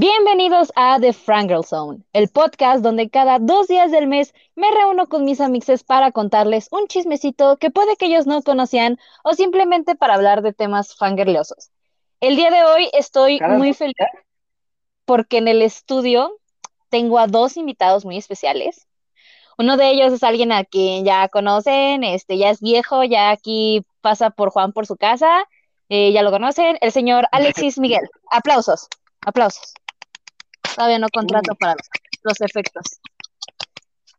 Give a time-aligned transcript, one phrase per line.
[0.00, 5.08] Bienvenidos a The Frangirl Zone, el podcast donde cada dos días del mes me reúno
[5.08, 9.96] con mis amixes para contarles un chismecito que puede que ellos no conocían o simplemente
[9.96, 11.72] para hablar de temas fangirlosos.
[12.20, 13.96] El día de hoy estoy muy feliz
[15.04, 16.30] porque en el estudio
[16.90, 18.86] tengo a dos invitados muy especiales.
[19.58, 23.84] Uno de ellos es alguien a quien ya conocen, este ya es viejo, ya aquí
[24.00, 25.44] pasa por Juan por su casa,
[25.88, 28.08] eh, ya lo conocen, el señor Alexis Miguel.
[28.30, 28.86] Aplausos,
[29.26, 29.74] aplausos.
[30.74, 31.74] Todavía no contrato para
[32.22, 33.00] los, efectos.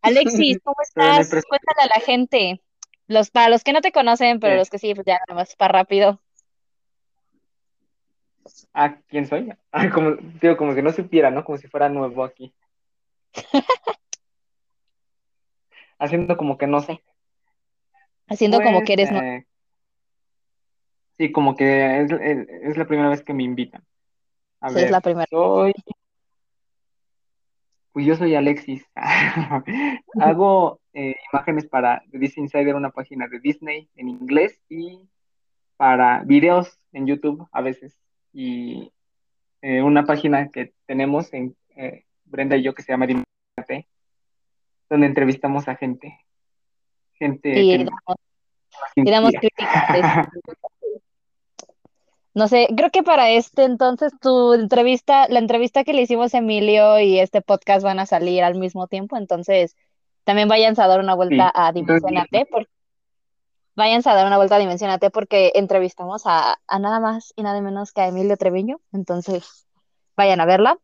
[0.02, 1.30] Alexis, ¿cómo estás?
[1.30, 2.62] Cuéntale a la gente.
[3.08, 5.56] Los, para los que no te conocen, pero los que sí, pues ya nada más
[5.56, 6.22] para rápido.
[8.74, 9.52] Ah, ¿quién soy?
[9.72, 11.44] Ah, como, digo, como si no supiera, ¿no?
[11.44, 12.54] Como si fuera nuevo aquí.
[16.00, 17.04] Haciendo como que no sé.
[18.28, 19.22] Haciendo como que eres no.
[19.22, 19.46] Eh,
[21.18, 23.84] sí, como que es, es, la primera vez que me invitan.
[24.62, 25.28] A sí, es la primera.
[25.30, 25.74] Soy
[27.92, 28.86] pues yo soy Alexis.
[30.20, 35.08] Hago eh, imágenes para Disney Insider, una página de Disney en inglés y
[35.78, 37.98] para videos en YouTube a veces.
[38.34, 38.92] Y
[39.62, 43.88] eh, una página que tenemos en eh, Brenda y yo que se llama Dimate,
[44.90, 46.20] donde entrevistamos a gente.
[47.14, 47.62] Gente.
[47.62, 47.86] y
[49.04, 50.28] damos, críticas.
[52.40, 56.38] No sé, creo que para este entonces tu entrevista, la entrevista que le hicimos a
[56.38, 59.76] Emilio y este podcast van a salir al mismo tiempo, entonces
[60.24, 62.72] también vayan a dar una vuelta a Dimensionate, porque
[63.76, 67.92] vayan a dar una vuelta a Dimensionate porque entrevistamos a, nada más y nada menos
[67.92, 69.68] que a Emilio Treviño, entonces
[70.20, 70.78] vayan a verla.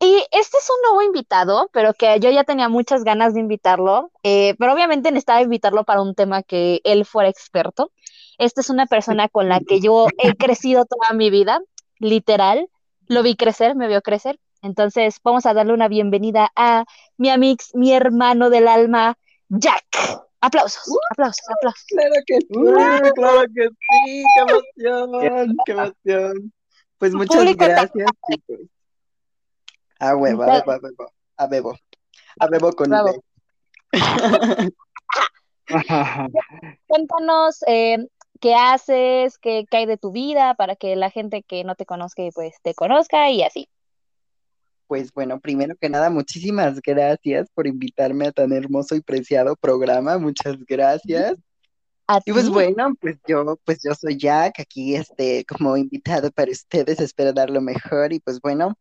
[0.00, 4.10] Y este es un nuevo invitado, pero que yo ya tenía muchas ganas de invitarlo,
[4.22, 7.92] eh, pero obviamente necesitaba invitarlo para un tema que él fuera experto.
[8.38, 11.60] Esta es una persona con la que yo he crecido toda mi vida,
[11.98, 12.68] literal.
[13.08, 14.38] Lo vi crecer, me vio crecer.
[14.62, 16.84] Entonces, vamos a darle una bienvenida a
[17.16, 19.16] mi amix, mi hermano del alma,
[19.48, 19.84] Jack.
[20.40, 21.84] Aplausos, uh, aplausos, aplausos.
[21.88, 26.52] Claro que sí, uh, claro que sí, qué emoción, qué emoción.
[26.98, 28.60] Pues muchas gracias, chicos.
[29.98, 31.78] A huevo, a bebo, a bebo, a bebo,
[32.38, 32.90] a bebo con
[36.86, 38.06] Cuéntanos, eh,
[38.40, 41.86] qué haces, qué, qué hay de tu vida para que la gente que no te
[41.86, 43.68] conozca, pues te conozca y así.
[44.86, 50.16] Pues bueno, primero que nada, muchísimas gracias por invitarme a tan hermoso y preciado programa.
[50.16, 51.34] Muchas gracias.
[52.24, 57.00] y pues bueno, pues yo, pues yo soy Jack, aquí este, como invitado para ustedes,
[57.00, 58.74] espero dar lo mejor y pues bueno,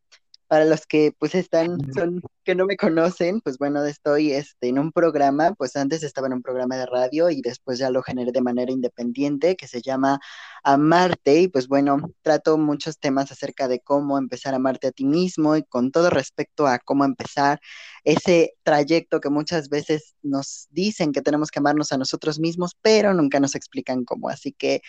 [0.48, 4.80] para los que pues están, son, que no me conocen, pues bueno, estoy este, en
[4.80, 8.32] un programa, pues antes estaba en un programa de radio y después ya lo generé
[8.32, 10.20] de manera independiente que se llama
[10.64, 15.06] Amarte y pues bueno, trato muchos temas acerca de cómo empezar a amarte a ti
[15.06, 17.60] mismo y con todo respecto a cómo empezar
[18.04, 23.14] ese trayecto que muchas veces nos dicen que tenemos que amarnos a nosotros mismos, pero
[23.14, 24.30] nunca nos explican cómo.
[24.30, 24.82] Así que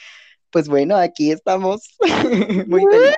[0.50, 1.82] pues bueno, aquí estamos.
[2.66, 3.14] Muy feliz.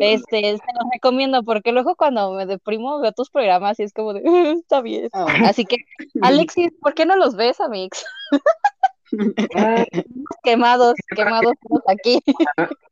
[0.00, 4.12] Este, se los recomiendo porque luego cuando me deprimo veo tus programas y es como
[4.12, 5.08] de, está bien.
[5.12, 5.26] Ah.
[5.46, 5.76] Así que,
[6.22, 8.04] Alexis, ¿por qué no los ves, Amix?
[10.42, 11.54] quemados, quemados
[11.86, 12.20] aquí.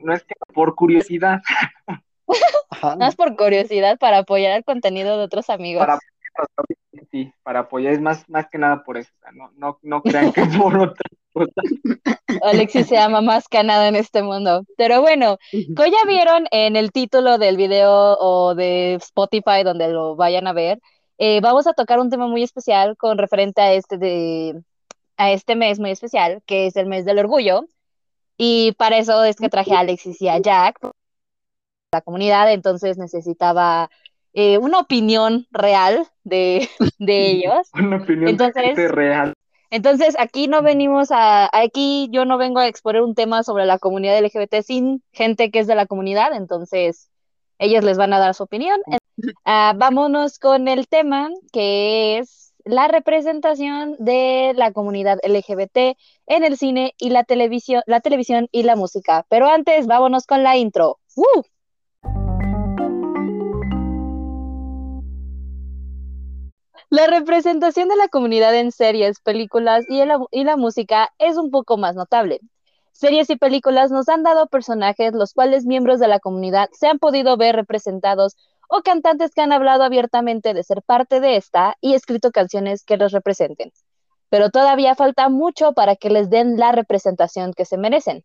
[0.00, 1.42] No es que por curiosidad.
[2.98, 5.84] No es por curiosidad, para apoyar el contenido de otros amigos.
[5.84, 5.98] Para,
[7.10, 9.12] sí, para apoyar, es más, más que nada por eso.
[9.34, 11.04] no, no, no crean que es por otra
[12.42, 14.64] Alexis se ama más que nada en este mundo.
[14.76, 15.38] Pero bueno,
[15.74, 20.52] como ya vieron en el título del video o de Spotify donde lo vayan a
[20.52, 20.80] ver,
[21.18, 24.62] eh, vamos a tocar un tema muy especial con referente a este de
[25.16, 27.66] a este mes muy especial, que es el mes del orgullo.
[28.36, 30.78] Y para eso es que traje a Alexis y a Jack,
[31.90, 33.88] la comunidad, entonces necesitaba
[34.34, 36.68] eh, una opinión real de,
[36.98, 37.70] de ellos.
[37.72, 38.36] Una opinión
[38.90, 39.32] real.
[39.70, 43.78] Entonces, aquí no venimos a, aquí yo no vengo a exponer un tema sobre la
[43.78, 47.10] comunidad LGBT sin gente que es de la comunidad, entonces
[47.58, 48.80] ellos les van a dar su opinión.
[49.44, 55.96] Ah, vámonos con el tema que es la representación de la comunidad LGBT
[56.26, 59.24] en el cine y la televisión, la televisión y la música.
[59.28, 60.98] Pero antes, vámonos con la intro.
[66.88, 71.96] La representación de la comunidad en series, películas y, la música es un poco más
[71.96, 72.38] notable.
[72.92, 77.00] Series y películas nos han dado personajes los cuales miembros de la comunidad se han
[77.00, 78.36] podido ver representados
[78.68, 82.96] o cantantes que han hablado abiertamente de ser parte de esta y escrito canciones que
[82.96, 83.72] los representen.
[84.28, 88.24] Pero todavía falta mucho para que les den la representación que se merecen.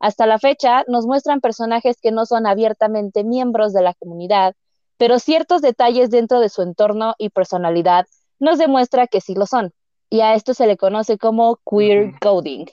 [0.00, 4.56] Hasta la fecha nos muestran personajes que no son abiertamente miembros de la comunidad,
[5.00, 8.04] pero ciertos detalles dentro de su entorno y personalidad
[8.38, 9.72] nos demuestra que sí lo son.
[10.10, 12.66] Y a esto se le conoce como queer coding.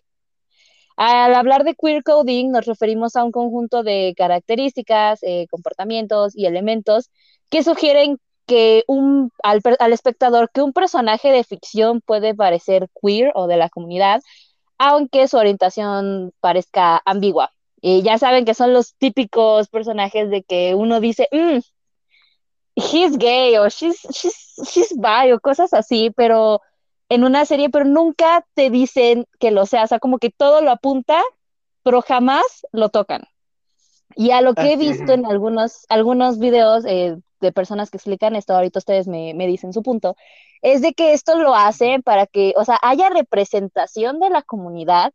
[0.98, 6.48] Al hablar de queer coding nos referimos a un conjunto de características, eh, comportamientos y
[6.48, 7.10] elementos
[7.50, 13.48] que sugieren que un, al, espectador que un personaje de ficción puede parecer queer o
[13.48, 14.20] de la comunidad,
[14.78, 17.54] aunque su orientación parezca ambigua.
[17.80, 21.60] Y ya saben que son los típicos personajes de que uno dice, mm,
[22.78, 26.62] he's gay o she's, she's, she's bi o cosas así, pero
[27.10, 30.62] en una serie, pero nunca te dicen que lo sea, o sea, como que todo
[30.62, 31.22] lo apunta,
[31.84, 33.24] pero jamás lo tocan.
[34.16, 38.36] Y a lo que he visto en algunos, algunos videos eh, de personas que explican
[38.36, 40.16] esto, ahorita ustedes me, me, dicen su punto,
[40.62, 45.14] es de que esto lo hacen para que, o sea, haya representación de la comunidad,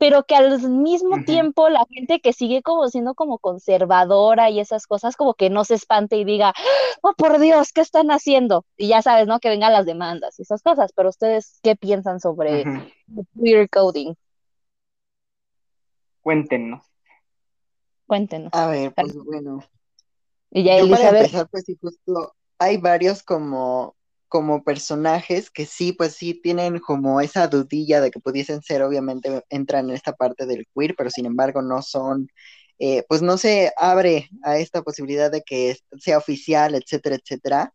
[0.00, 4.86] pero que al mismo tiempo la gente que sigue como siendo como conservadora y esas
[4.86, 6.54] cosas, como que no se espante y diga,
[7.02, 8.64] oh por Dios, ¿qué están haciendo?
[8.78, 9.40] Y ya sabes, ¿no?
[9.40, 12.64] Que vengan las demandas y esas cosas, pero ustedes, ¿qué piensan sobre
[13.38, 14.14] queer coding?
[16.22, 16.82] Cuéntenos.
[18.06, 18.54] Cuéntenos.
[18.54, 19.62] A ver, pues bueno.
[20.50, 23.94] Y ya Yo para empezar, pues sí, justo hay varios como
[24.30, 29.44] como personajes que sí, pues sí tienen como esa dudilla de que pudiesen ser, obviamente
[29.50, 32.28] entran en esta parte del queer, pero sin embargo no son,
[32.78, 37.74] eh, pues no se abre a esta posibilidad de que sea oficial, etcétera, etcétera.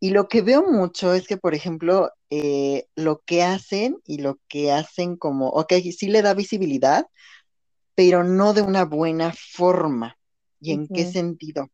[0.00, 4.38] Y lo que veo mucho es que, por ejemplo, eh, lo que hacen y lo
[4.48, 7.06] que hacen como, ok, sí le da visibilidad,
[7.96, 10.16] pero no de una buena forma.
[10.60, 11.68] ¿Y en qué sentido?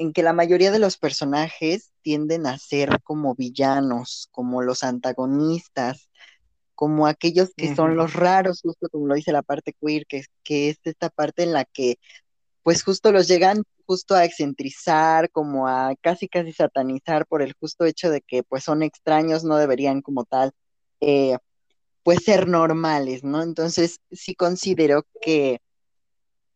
[0.00, 6.08] En que la mayoría de los personajes tienden a ser como villanos, como los antagonistas,
[6.74, 10.70] como aquellos que son los raros, justo como lo dice la parte queer, que, que
[10.70, 11.98] es esta parte en la que
[12.62, 17.84] pues justo los llegan justo a excentrizar, como a casi casi satanizar por el justo
[17.84, 20.52] hecho de que pues son extraños, no deberían como tal
[21.00, 21.36] eh,
[22.02, 23.42] pues ser normales, ¿no?
[23.42, 25.60] Entonces sí considero que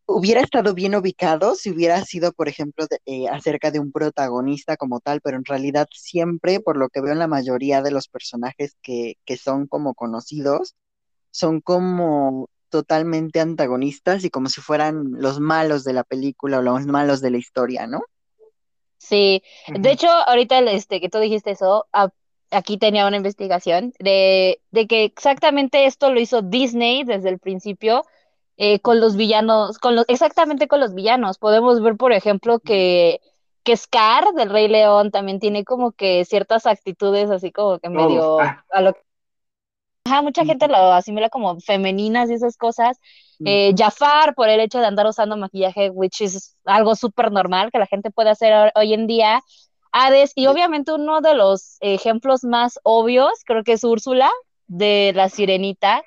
[0.06, 5.00] hubiera estado bien ubicado si hubiera sido, por ejemplo, eh, acerca de un protagonista como
[5.00, 8.76] tal, pero en realidad siempre, por lo que veo en la mayoría de los personajes
[8.82, 10.74] que, que son como conocidos,
[11.30, 16.86] son como totalmente antagonistas y como si fueran los malos de la película o los
[16.86, 18.02] malos de la historia, ¿no?
[18.98, 21.86] Sí, de hecho, ahorita este, que tú dijiste eso,
[22.50, 28.04] aquí tenía una investigación de, de que exactamente esto lo hizo Disney desde el principio
[28.56, 31.38] eh, con los villanos, con los, exactamente con los villanos.
[31.38, 33.20] Podemos ver, por ejemplo, que,
[33.62, 38.40] que Scar del Rey León también tiene como que ciertas actitudes así como que medio
[38.40, 38.64] ah.
[38.70, 38.94] a lo
[40.06, 43.00] Ajá, mucha gente lo asimila como femeninas y esas cosas.
[43.42, 47.78] Eh, Jafar, por el hecho de andar usando maquillaje, which is algo súper normal que
[47.78, 49.42] la gente puede hacer hoy en día.
[49.92, 54.30] Hades, y obviamente uno de los ejemplos más obvios, creo que es Úrsula,
[54.66, 56.02] de la sirenita,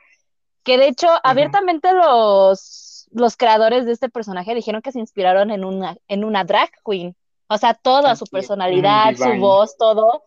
[0.68, 5.64] que de hecho, abiertamente los, los creadores de este personaje dijeron que se inspiraron en
[5.64, 7.16] una, en una drag queen.
[7.48, 10.24] O sea, toda su personalidad, su voz, todo.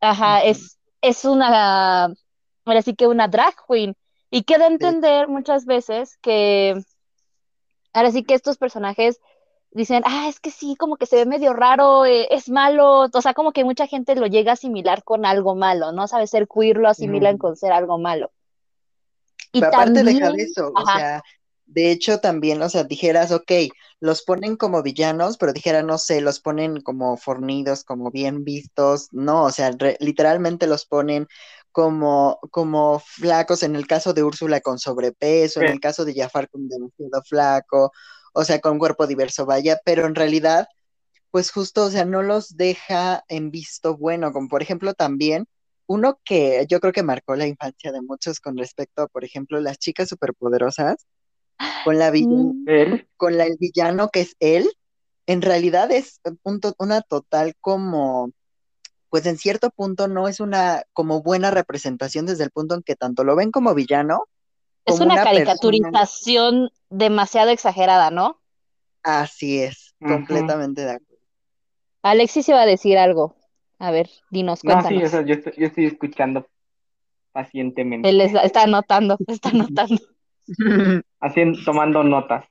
[0.00, 2.04] Ajá, es, es una,
[2.64, 3.94] ahora sí que una drag queen.
[4.30, 6.82] Y queda entender muchas veces que,
[7.92, 9.20] ahora sí que estos personajes
[9.72, 13.20] dicen, ah, es que sí, como que se ve medio raro, eh, es malo, o
[13.20, 16.08] sea, como que mucha gente lo llega a asimilar con algo malo, ¿no?
[16.08, 18.30] Sabe ser queer, lo asimilan con ser algo malo.
[19.50, 21.22] Y aparte deja de eso, o sea,
[21.66, 23.52] de hecho también, o sea, dijeras, ok,
[24.00, 29.08] los ponen como villanos, pero dijera, no sé, los ponen como fornidos, como bien vistos,
[29.12, 29.70] no, o sea,
[30.00, 31.26] literalmente los ponen
[31.70, 36.48] como, como flacos, en el caso de Úrsula con sobrepeso, en el caso de Jafar
[36.50, 37.92] con demasiado flaco,
[38.34, 40.68] o sea, con cuerpo diverso, vaya, pero en realidad,
[41.30, 45.46] pues justo, o sea, no los deja en visto bueno, como por ejemplo también
[45.92, 49.60] uno que yo creo que marcó la infancia de muchos con respecto a, por ejemplo,
[49.60, 51.06] las chicas superpoderosas,
[51.84, 52.64] con la mm.
[53.18, 54.70] con la, el villano que es él,
[55.26, 56.20] en realidad es
[56.78, 58.30] una total como,
[59.10, 62.96] pues en cierto punto no es una como buena representación desde el punto en que
[62.96, 64.24] tanto lo ven como villano.
[64.86, 68.40] es una, caricaturización demasiado exagerada, ¿no?
[69.02, 71.22] Así es, completamente de acuerdo.
[72.02, 73.36] Alexis iba a decir algo.
[73.82, 74.92] A ver, dinos, cuéntanos.
[74.92, 76.46] No, sí, yo, estoy, escuchando
[77.32, 78.08] pacientemente.
[78.08, 80.00] Él está, anotando, está anotando.
[81.20, 82.44] Haciendo, tomando notas.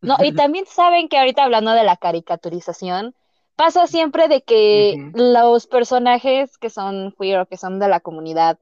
[0.00, 3.14] No, y también saben que ahorita hablando de la caricaturización,
[3.54, 8.58] pasa siempre de que los personajes que son queer o que son de la comunidad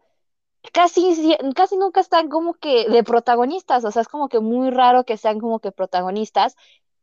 [0.75, 5.05] casi, casi nunca están como que de protagonistas, o sea, es como que muy raro
[5.05, 6.55] que sean como que protagonistas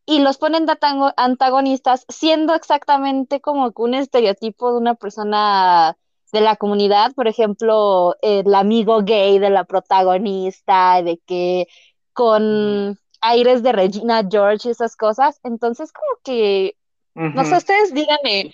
[0.09, 0.75] y los ponen de
[1.17, 5.95] antagonistas siendo exactamente como un estereotipo de una persona
[6.31, 11.67] de la comunidad, por ejemplo, el amigo gay de la protagonista, de que
[12.11, 16.75] con aires de Regina George y esas cosas, entonces como que,
[17.13, 18.51] no sé, ustedes díganme,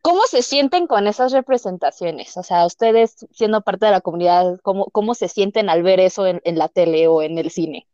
[0.00, 2.34] ¿Cómo se sienten con esas representaciones?
[2.38, 6.26] O sea, ustedes siendo parte de la comunidad, ¿cómo, cómo se sienten al ver eso
[6.26, 7.86] en, la tele o en el cine?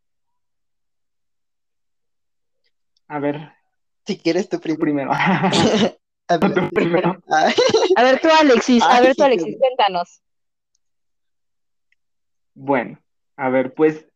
[3.09, 3.53] A ver.
[4.07, 5.11] Si quieres tú primero.
[6.29, 7.17] a, ver, tú primero.
[7.97, 8.83] a ver tú, Alexis.
[8.83, 10.23] A ver tú, Alexis, cuéntanos.
[12.55, 12.99] Bueno,
[13.37, 14.07] a ver, pues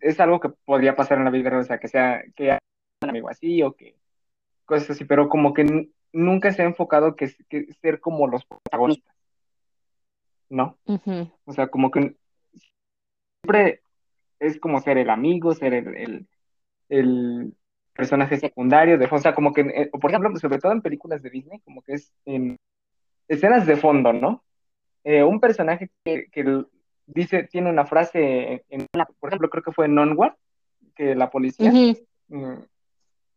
[0.00, 2.58] es algo que podría pasar en la vida, o sea, que sea que haya
[3.02, 3.96] un amigo así o que
[4.64, 7.28] cosas así, pero como que nunca se ha enfocado que,
[7.82, 9.14] ser como los protagonistas,
[10.48, 10.78] ¿no?
[11.44, 12.16] O sea, como que
[13.42, 13.82] siempre
[14.38, 16.26] es como ser el amigo, ser el,
[16.88, 17.54] el,
[17.94, 21.30] personaje secundario, de, o sea, como que, eh, por ejemplo, sobre todo en películas de
[21.30, 22.58] Disney, como que es en
[23.28, 24.42] escenas de fondo, ¿no?
[25.04, 26.28] Eh, un personaje que,
[27.06, 28.86] dice, tiene una frase, en,
[29.20, 30.34] por ejemplo, creo que fue en Onward,
[30.96, 31.72] que la policía,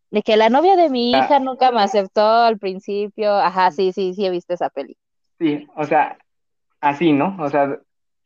[0.09, 1.19] de que la novia de mi ah.
[1.19, 3.33] hija nunca me aceptó al principio.
[3.33, 4.97] Ajá, sí, sí, sí he visto esa peli.
[5.37, 6.17] Sí, o sea,
[6.79, 7.35] así, ¿no?
[7.39, 7.79] O sea,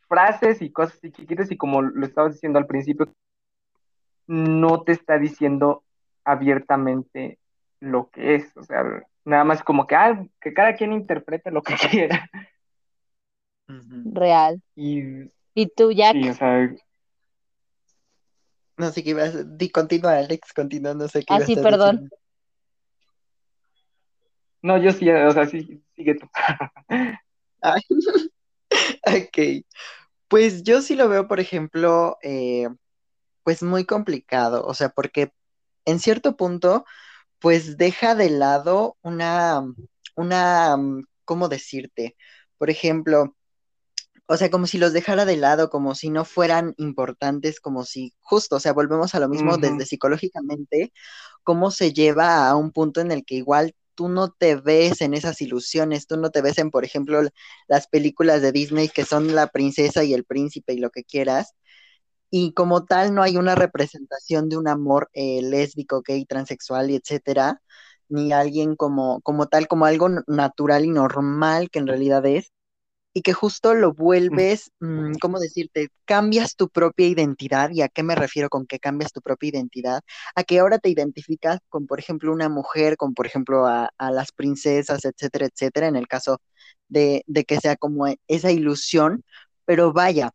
[0.07, 3.13] frases y cosas chiquitas y como lo estabas diciendo al principio,
[4.27, 5.83] no te está diciendo
[6.23, 7.39] abiertamente
[7.79, 8.55] lo que es.
[8.57, 8.83] O sea,
[9.25, 12.29] nada más como que, ah, que cada quien interprete lo que quiera.
[13.67, 14.61] Real.
[14.75, 16.13] Y, ¿Y tú, Jack?
[16.13, 16.69] Sí, o sea,
[18.77, 19.57] no sé qué ibas.
[19.57, 22.09] Di, continúa, Alex, continúa, no sé qué Ah, sí, perdón.
[24.63, 26.27] No, yo sí, o sea, sí, sigue tú.
[29.05, 29.37] ok.
[30.27, 32.67] Pues yo sí lo veo, por ejemplo, eh,
[33.43, 35.31] pues muy complicado, o sea, porque
[35.85, 36.85] en cierto punto,
[37.39, 39.63] pues deja de lado una,
[40.15, 40.77] una,
[41.25, 42.15] ¿cómo decirte?
[42.57, 43.35] Por ejemplo,
[44.27, 48.13] o sea, como si los dejara de lado, como si no fueran importantes, como si,
[48.21, 50.93] justo, o sea, volvemos a lo mismo desde psicológicamente,
[51.43, 55.13] cómo se lleva a un punto en el que igual tú no te ves en
[55.13, 57.21] esas ilusiones, tú no te ves en, por ejemplo,
[57.67, 61.53] las películas de Disney que son la princesa y el príncipe y lo que quieras,
[62.31, 66.95] y como tal no hay una representación de un amor eh, lésbico, gay, transexual y
[66.95, 67.61] etcétera,
[68.09, 72.51] ni alguien como, como tal, como algo natural y normal que en realidad es,
[73.13, 75.89] y que justo lo vuelves, mm, ¿cómo decirte?
[76.05, 77.69] Cambias tu propia identidad.
[77.71, 80.01] ¿Y a qué me refiero con que cambias tu propia identidad?
[80.35, 84.31] A que ahora te identificas con, por ejemplo, una mujer, con, por ejemplo, a, las
[84.31, 86.41] princesas, etcétera, etcétera, en el caso
[86.87, 89.23] de, de que sea como e, esa ilusión.
[89.65, 90.31] Pero vaya,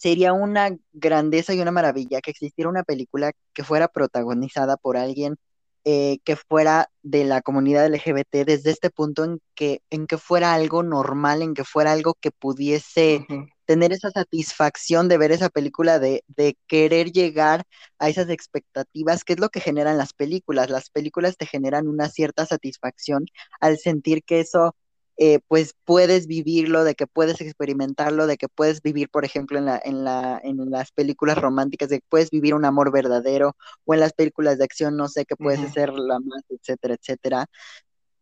[0.00, 5.36] sería una grandeza y una maravilla que existiera una película que fuera protagonizada por alguien
[5.84, 10.54] eh, que fuera de la comunidad LGBT desde este punto en que, en que fuera
[10.54, 13.26] algo normal, en que fuera algo que pudiese
[13.66, 17.64] tener esa satisfacción de ver esa película, de, de querer llegar
[17.98, 20.70] a esas expectativas, que es lo que generan las películas.
[20.70, 23.26] Las películas te generan una cierta satisfacción
[23.60, 24.74] al sentir que eso
[25.22, 29.66] eh, pues puedes vivirlo, de que puedes experimentarlo, de que puedes vivir, por ejemplo, en,
[29.66, 33.92] la, en, la, en las películas románticas, de que puedes vivir un amor verdadero, o
[33.92, 37.46] en las películas de acción, no sé, que puedes hacer la más, etcétera, etcétera.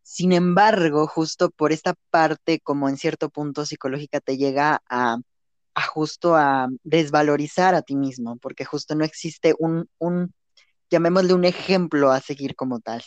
[0.03, 5.19] Sin embargo, justo por esta parte, como en cierto punto psicológica, te llega a,
[5.75, 10.33] a justo a desvalorizar a ti mismo, porque justo no existe un, un,
[10.89, 13.03] llamémosle un ejemplo a seguir como tal.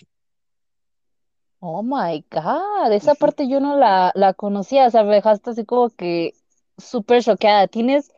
[1.64, 5.64] Oh my God, esa parte yo no la, la conocía, o sea, me dejaste así
[5.64, 6.34] como que
[6.76, 7.68] súper choqueada.
[7.68, 8.10] Tienes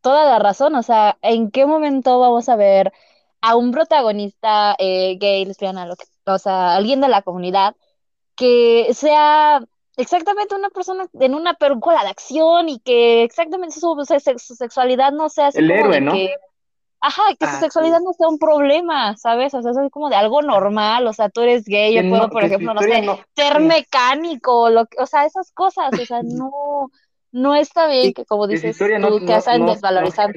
[0.00, 2.94] toda la razón, o sea, ¿en qué momento vamos a ver
[3.42, 7.76] a un protagonista eh, gay, lesbiana, lo que, o sea, alguien de la comunidad
[8.36, 9.62] que sea
[9.98, 14.02] exactamente una persona en una película de acción y que exactamente su,
[14.56, 16.14] sexualidad no sea así El héroe, ¿no?
[17.00, 19.54] Ajá, que su sexualidad no sea un problema, ¿sabes?
[19.54, 22.42] O sea, es como de algo normal, o sea, tú eres gay, yo puedo, por
[22.42, 23.04] ejemplo, no sé,
[23.36, 26.90] ser mecánico, lo, o sea, esas cosas, o sea, no,
[27.30, 28.84] no está bien que, como dices tú,
[29.24, 30.32] que hacen desvalorizar.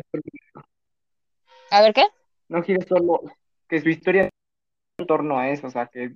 [1.72, 2.06] A ver, ¿qué?
[2.48, 3.22] No quiere solo,
[3.68, 4.30] que su historia
[5.00, 6.14] en torno a eso, o sea, que,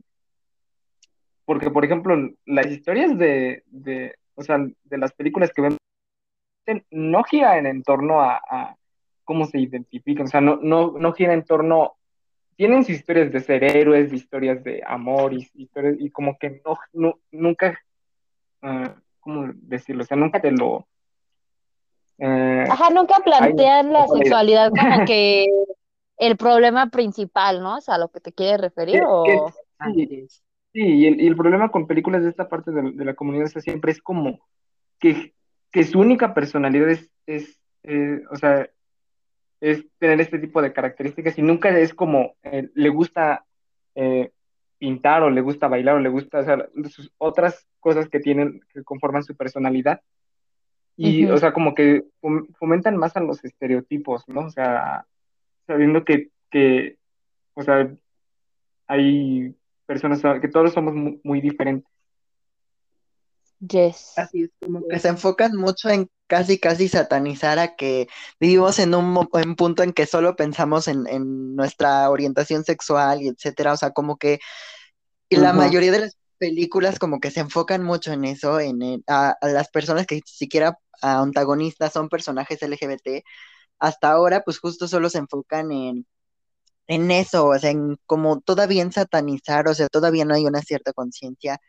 [1.45, 5.77] porque, por ejemplo, las historias de, de o sea, de las películas que ven,
[6.91, 8.75] no giran en torno a
[9.25, 11.97] cómo se identifican, o sea, no, no, no gira en torno,
[12.55, 16.77] tienen sus historias de ser héroes, historias de amor y historias, y como que no,
[16.93, 17.77] no nunca,
[18.61, 18.89] uh,
[19.19, 20.03] ¿cómo decirlo?
[20.03, 20.87] O sea, nunca te lo,
[22.17, 25.47] Eh, Ajá, nunca plantean la sexualidad como que
[26.17, 27.77] el problema principal, ¿no?
[27.77, 29.03] ¿Es a lo que te quieres referir?
[29.05, 29.51] o...
[30.71, 34.39] sí, y el, problema con películas de esta parte de, la comunidad siempre es como
[34.99, 35.33] que,
[35.71, 38.67] que su única personalidad es, es eh, o sea,
[39.65, 43.45] es tener este tipo de características y nunca es como eh, le gusta
[43.95, 44.31] eh,
[44.77, 46.69] pintar o le gusta bailar o le gusta hacer
[47.17, 50.01] otras cosas que tienen, que conforman su personalidad.
[50.97, 52.05] Y, o sea, como que
[52.57, 54.41] fomentan más a los estereotipos, ¿no?
[54.41, 55.05] O sea,
[55.67, 56.97] sabiendo que, que
[57.55, 57.91] o sea,
[58.87, 59.55] hay
[59.87, 60.93] personas que todos somos
[61.23, 61.91] muy, diferentes.
[63.67, 64.13] Yes.
[64.17, 68.07] Así es, como que se enfocan mucho en casi, casi satanizar a que
[68.39, 73.73] vivimos en un, punto en que solo pensamos en, nuestra orientación sexual y etcétera.
[73.73, 74.39] O sea, como que
[75.29, 79.69] la mayoría de las películas como que se enfocan mucho en eso, en, a, las
[79.69, 83.23] personas que siquiera antagonistas son personajes LGBT.
[83.79, 86.05] Hasta ahora, pues justo solo se enfocan en,
[86.87, 90.61] en eso, o sea, en como todavía en satanizar, o sea, todavía no hay una
[90.61, 91.59] cierta conciencia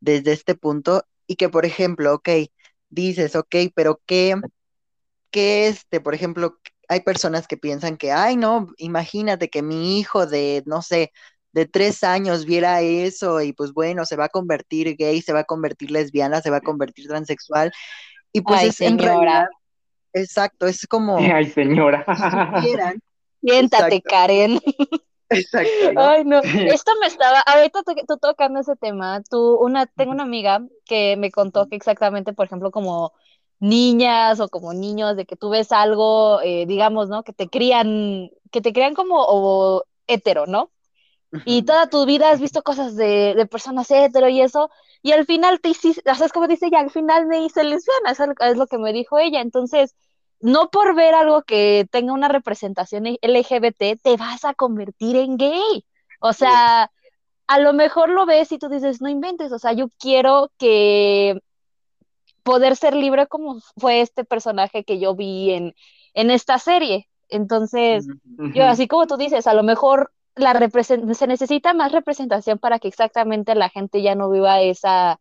[0.00, 2.28] desde este punto y que, por ejemplo, ok,
[2.88, 4.34] dices, ok, pero ¿qué,
[5.30, 6.58] qué este, por ejemplo,
[6.88, 11.12] hay personas que piensan que, ay, no, imagínate que mi hijo de, no sé,
[11.52, 15.40] de tres años viera eso y pues bueno, se va a convertir gay, se va
[15.40, 17.72] a convertir lesbiana, se va a convertir transexual.
[18.32, 19.46] Y pues es en realidad,
[20.12, 21.18] exacto, es como...
[21.18, 22.04] Ay, señora.
[23.40, 24.60] Siéntate, Karen.
[25.30, 25.70] Exacto.
[25.96, 26.40] Ay, no.
[26.42, 27.40] Esto me estaba.
[27.40, 29.22] Ahorita tú tocando ese tema.
[29.28, 33.12] Tú, una, tengo una amiga que me contó que exactamente, por ejemplo, como
[33.60, 37.22] niñas o como niños, de que tú ves algo, eh, digamos, ¿no?
[37.24, 40.70] Que te crían, que te crían como o, hetero, ¿no?
[41.44, 44.70] Y toda tu vida has visto cosas de, de personas hetero y eso,
[45.02, 46.80] y al final te hiciste, ¿sabes cómo dice ella?
[46.80, 49.40] Al final me hice lesbiana, eso es lo que me dijo ella.
[49.40, 49.94] Entonces,
[50.40, 55.84] no por ver algo que tenga una representación LGBT te vas a convertir en gay.
[56.20, 56.90] O sea,
[57.46, 61.40] a lo mejor lo ves y tú dices, no inventes, o sea, yo quiero que
[62.42, 65.74] poder ser libre como fue este personaje que yo vi en,
[66.14, 67.08] en esta serie.
[67.28, 68.06] Entonces,
[68.54, 72.88] yo así como tú dices, a lo mejor la se necesita más representación para que
[72.88, 75.20] exactamente la gente ya no viva esa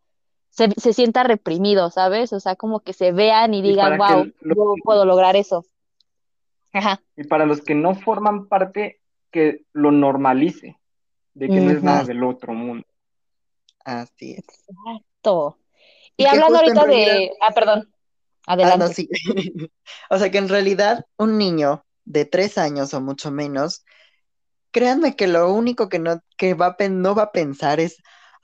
[0.58, 2.34] se, sienta reprimido, ¿sabes?
[2.34, 5.66] O sea, como que se vean y digan, wow, yo puedo lograr eso.
[6.74, 7.02] Ajá.
[7.16, 9.00] Y para los que no forman parte,
[9.32, 10.80] que lo normalice,
[11.34, 12.86] de que no es nada del otro mundo.
[13.86, 14.46] Así es.
[14.68, 15.60] Exacto.
[16.18, 17.32] Y, hablando ahorita de...
[17.42, 17.94] Ah, perdón.
[18.48, 18.84] Adelante.
[18.84, 19.08] Ah, no, sí.
[20.10, 23.86] o sea que en realidad un niño de tres años o mucho menos,
[24.72, 27.98] créanme que lo único que no, que va no va a pensar es,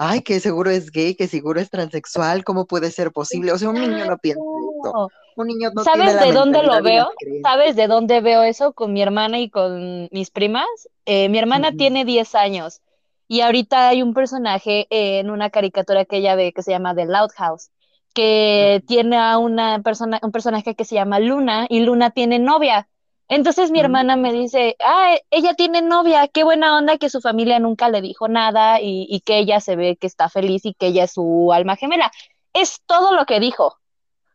[0.04, 3.52] ay, que seguro es gay, que seguro es transexual, ¿cómo puede ser posible?
[3.52, 4.42] O sea, un niño no piensa
[4.84, 5.10] eso.
[5.36, 7.10] Un niño no ¿Sabes de dónde lo veo?
[7.42, 8.74] ¿Sabes de dónde veo eso?
[8.74, 10.68] Con mi hermana y con mis primas.
[11.06, 12.82] Eh, mi hermana tiene 10 años
[13.28, 17.06] y ahorita hay un personaje en una caricatura que ella ve que se llama The
[17.06, 17.72] Loud House,
[18.14, 22.88] que tiene a una persona, un personaje que se llama Luna y Luna tiene novia.
[23.30, 27.60] Entonces mi hermana me dice, ah, ella tiene novia, qué buena onda que su familia
[27.60, 31.06] nunca le dijo nada y, que ella se ve que está feliz y que ella
[31.06, 32.12] es su alma gemela.
[32.54, 33.78] Es todo lo que dijo.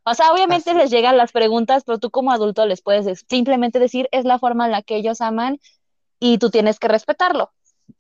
[0.05, 4.09] O sea, obviamente les llegan las preguntas, pero tú como adulto les puedes simplemente decir,
[4.11, 5.61] es la forma en la que ellos aman
[6.19, 7.53] y tú tienes que respetarlo.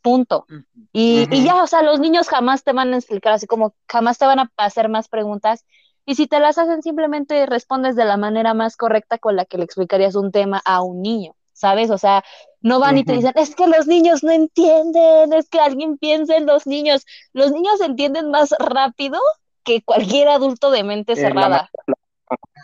[0.03, 0.47] Punto.
[0.93, 4.19] y, y, ya, o sea, los niños jamás te van a explicar así como jamás
[4.19, 5.65] te van a hacer más preguntas
[6.09, 9.59] y si te las hacen, simplemente respondes de la manera más correcta con la que
[9.59, 11.91] le explicarías un tema a un niño, ¿sabes?
[11.91, 12.25] O sea,
[12.63, 16.39] no van y te dicen, es que los niños no entienden, es que alguien piensa
[16.39, 17.05] en los niños.
[17.35, 19.21] Los niños entienden más rápido
[19.65, 21.69] que cualquier adulto de mente cerrada.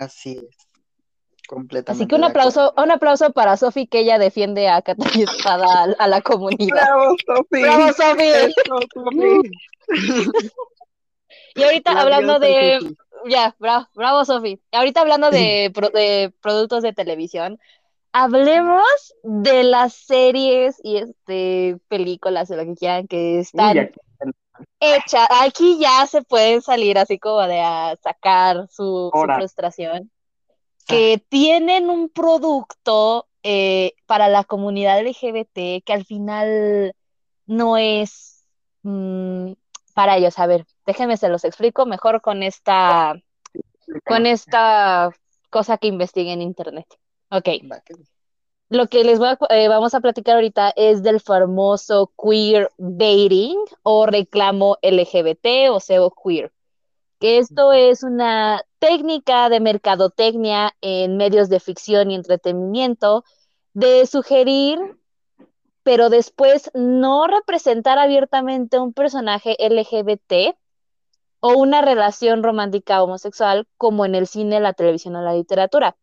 [0.00, 0.56] Así es.
[1.46, 2.02] Completamente.
[2.02, 6.08] Así que un aplauso, un aplauso para Sofi que ella defiende a Catalina Espada a,
[6.08, 6.82] la comunidad.
[6.82, 7.60] Bravo, Sofi.
[7.60, 8.30] Bravo, Sofi.
[11.56, 12.78] y ahorita hablando de,
[13.28, 14.60] ya, bravo, bravo Sofi.
[14.72, 17.58] Ahorita hablando de, productos de televisión,
[18.12, 23.90] hablemos de las series y este películas o lo que quieran que están
[24.80, 25.28] hechas.
[25.42, 30.10] Aquí ya se pueden salir así como de a sacar su, frustración.
[30.86, 36.94] Que tienen un producto eh, para la comunidad LGBT que al final
[37.46, 38.44] no es
[38.82, 39.52] mm,
[39.94, 40.38] para ellos.
[40.38, 43.14] A ver, déjenme se los explico mejor con esta,
[44.04, 45.10] con esta
[45.50, 46.86] cosa que investigué en internet.
[47.30, 47.48] Ok.
[48.70, 54.78] Lo que les eh, vamos a platicar ahorita es del famoso queer dating o reclamo
[54.82, 56.52] LGBT o SEO queer,
[57.20, 63.24] que esto es una técnica de mercadotecnia en medios de ficción y entretenimiento
[63.74, 64.78] de sugerir,
[65.84, 70.56] pero después no representar abiertamente un personaje LGBT
[71.40, 75.96] o una relación romántica homosexual como en el cine, la televisión o la literatura.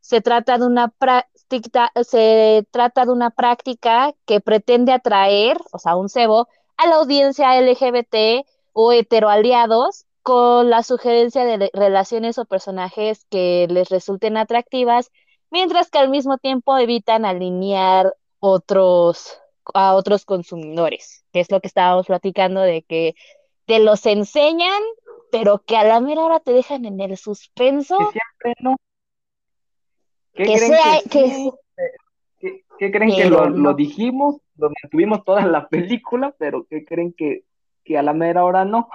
[0.00, 5.96] Se trata de una práctica, se trata de una práctica que pretende atraer, o sea,
[5.96, 13.24] un cebo, a la audiencia LGBT o heteroaliados con la sugerencia de relaciones o personajes
[13.28, 15.10] que les resulten atractivas,
[15.50, 18.14] mientras que al mismo tiempo evitan alinear
[18.46, 19.40] otros
[19.74, 23.14] a otros consumidores, que es lo que estábamos platicando de que
[23.64, 24.82] te los enseñan,
[25.32, 27.98] pero que a la mera hora te dejan en el suspenso.
[27.98, 28.76] Que siempre no.
[30.34, 31.50] ¿Qué creen que,
[32.78, 37.44] ¿Qué, creen que lo, lo, dijimos, lo mantuvimos toda la película, pero qué creen que,
[37.84, 38.88] que a la mera hora no?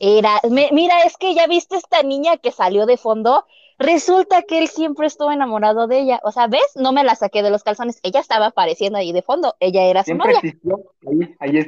[0.00, 3.46] Era, mira, es que ya viste esta niña que salió de fondo,
[3.82, 6.20] Resulta que él siempre estuvo enamorado de ella.
[6.22, 6.62] O sea, ¿ves?
[6.76, 7.98] No me la saqué de los calzones.
[8.02, 9.56] Ella estaba apareciendo ahí de fondo.
[9.58, 10.40] Ella era su novia.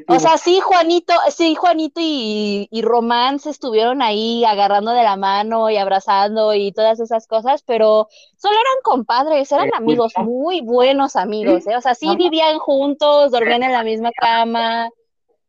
[0.06, 5.16] o sea, sí, Juanito, sí, Juanito y, y Román se estuvieron ahí agarrando de la
[5.16, 11.16] mano y abrazando y todas esas cosas, pero solo eran compadres, eran amigos, muy buenos
[11.16, 11.76] amigos, ¿eh?
[11.76, 14.88] O sea, sí vivían juntos, dormían en la misma cama.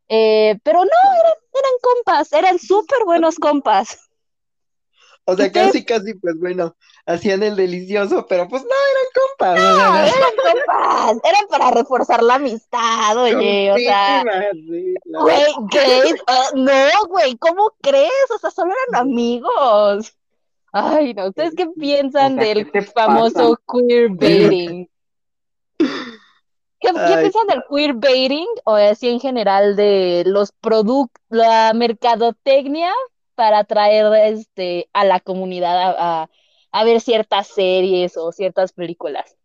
[0.07, 4.04] Eh, pero no, eran, eran compas, eran súper buenos compas.
[5.27, 6.75] O sea, casi, casi, pues bueno,
[7.07, 9.59] hacían el delicioso, pero pues no, eran compas.
[9.59, 14.23] No, eran compas, eran para reforzar la amistad, oye, o sea.
[15.03, 15.43] Güey,
[16.27, 18.11] ah, no, güey, ¿cómo crees?
[18.35, 20.15] O sea, solo eran amigos.
[20.71, 24.87] Ay, no, ¿ustedes qué piensan del famoso queerbaiting?
[25.79, 25.87] ¿Qué,
[26.81, 32.93] ¿Qué, piensan del queerbaiting o así en general de los productos, la mercadotecnia
[33.35, 36.29] para atraer este, a la comunidad a,
[36.83, 39.37] ver ciertas series o ciertas películas.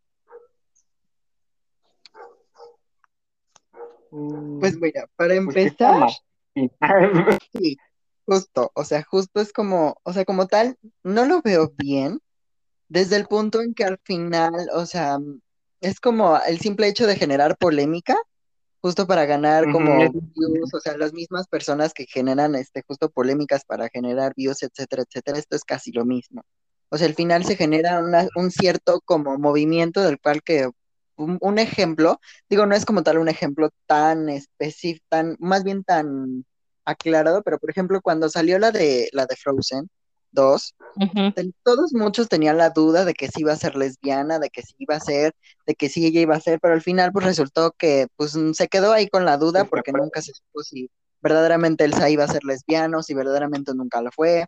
[4.11, 6.11] Pues mira, para pues, empezar,
[7.53, 7.77] sí,
[8.27, 12.21] justo, o sea, justo es como, o sea, como tal, no lo veo bien,
[12.89, 15.19] desde el punto en que al final, o sea,
[15.81, 18.17] es como el simple hecho de generar polémica,
[18.81, 23.65] justo para ganar como views, o sea, las mismas personas que generan este justo polémicas
[23.65, 26.43] para generar views, etcétera, etcétera, esto es casi lo mismo.
[26.89, 28.03] O sea, al final se genera
[28.35, 30.69] un cierto como movimiento del cual que
[31.17, 36.45] un, ejemplo, digo, no es como tal un ejemplo tan específico, tan, más bien tan
[36.85, 39.91] aclarado, pero por ejemplo, cuando salió la de la de Frozen,
[40.33, 40.75] dos,
[41.63, 44.75] todos muchos tenían la duda de que sí iba a ser lesbiana, de que sí
[44.79, 45.35] iba a ser,
[45.67, 48.69] de que sí ella iba a ser, pero al final pues resultó que pues se
[48.69, 50.91] quedó ahí con la duda porque nunca se supo si
[51.21, 54.47] verdaderamente Elsa iba a ser lesbiano, si verdaderamente nunca lo fue.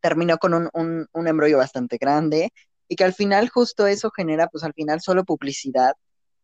[0.00, 2.52] Terminó con un, un, un embrollo bastante grande
[2.88, 5.94] y que al final justo eso genera pues al final solo publicidad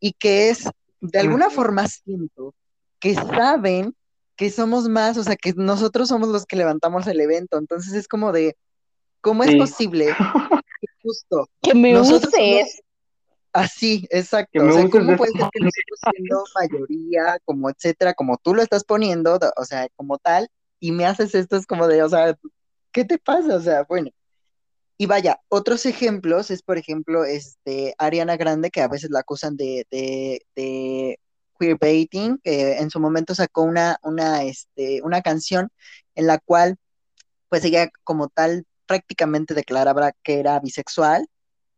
[0.01, 0.69] y que es
[1.01, 2.55] de alguna forma siento
[2.99, 3.95] que saben
[4.43, 7.59] que somos más, o sea, que nosotros somos los que levantamos el evento.
[7.59, 8.57] Entonces es como de,
[9.21, 10.07] ¿cómo es posible
[10.81, 12.83] que justo que me uses?
[13.53, 14.67] Así, exacto.
[14.67, 18.83] o sea, ¿cómo puede ser que nosotros siendo mayoría, como etcétera, como tú lo estás
[18.83, 20.49] poniendo, o sea, como tal,
[20.81, 22.37] y me haces esto, es como de, o sea,
[22.91, 23.55] ¿qué te pasa?
[23.55, 24.11] O sea, bueno.
[24.99, 29.57] Y vaya, otros ejemplos es, por ejemplo, este, Ariana Grande, que a veces la acusan
[29.57, 31.21] de, de, de
[31.63, 35.69] queerbaiting, que en su momento sacó una, una, este, una canción
[36.17, 36.77] en la cual
[37.49, 41.29] pues ella como tal prácticamente declaraba que era bisexual.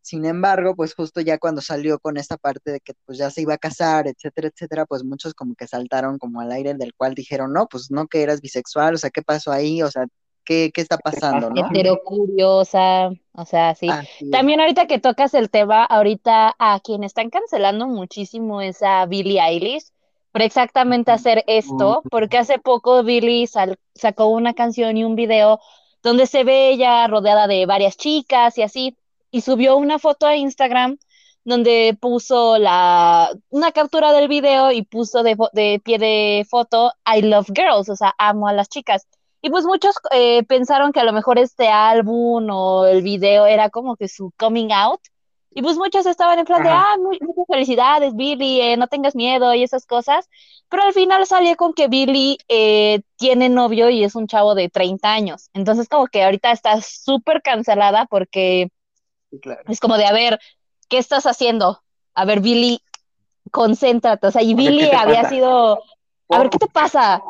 [0.01, 3.43] Sin embargo, pues justo ya cuando salió con esta parte de que pues ya se
[3.43, 7.15] iba a casar, etcétera, etcétera, pues muchos como que saltaron como al aire del cual
[7.15, 9.83] dijeron, no, pues no que eras bisexual, o sea, ¿qué pasó ahí?
[9.83, 10.07] O sea,
[10.45, 11.69] ¿Qué, qué, está pasando, ¿no?
[12.05, 13.89] curiosa, o sea, sí.
[14.31, 19.41] También ahorita que tocas el tema, ahorita a quien están cancelando muchísimo es a Billie
[19.41, 19.87] Eilish,
[20.31, 23.49] por exactamente hacer esto, porque hace poco Billie
[23.95, 25.61] sacó una canción y un video
[26.03, 28.97] donde se ve ella rodeada de varias chicas y así,
[29.31, 30.99] y subió una foto a Instagram
[31.45, 37.23] donde puso la, una captura del video y puso de, de pie de foto I
[37.23, 39.07] love girls, o sea, amo a las chicas.
[39.45, 43.69] Y pues muchos eh, pensaron que a lo mejor este álbum o el video era
[43.69, 45.03] como que su coming out.
[45.51, 49.53] Y pues muchos estaban en plan de, ah, muchas felicidades, Billy, eh, no tengas miedo
[49.53, 50.31] y esas cosas.
[50.71, 54.71] Pero al final salió con que Billy eh, tiene novio y es un chavo de
[54.71, 55.51] 30 años.
[55.53, 58.71] Entonces como que ahorita está súper cancelada porque
[59.69, 60.41] es como de, a ver,
[60.89, 61.83] ¿qué estás haciendo?
[62.15, 62.81] A ver, Billy,
[63.51, 64.27] concéntrate.
[64.27, 65.83] O sea, y Billy había sido,
[66.31, 67.23] a ver, ¿qué te pasa?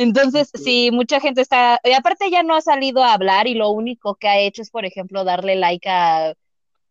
[0.00, 3.68] Entonces, sí, mucha gente está, y aparte ya no ha salido a hablar y lo
[3.68, 6.32] único que ha hecho es, por ejemplo, darle like a,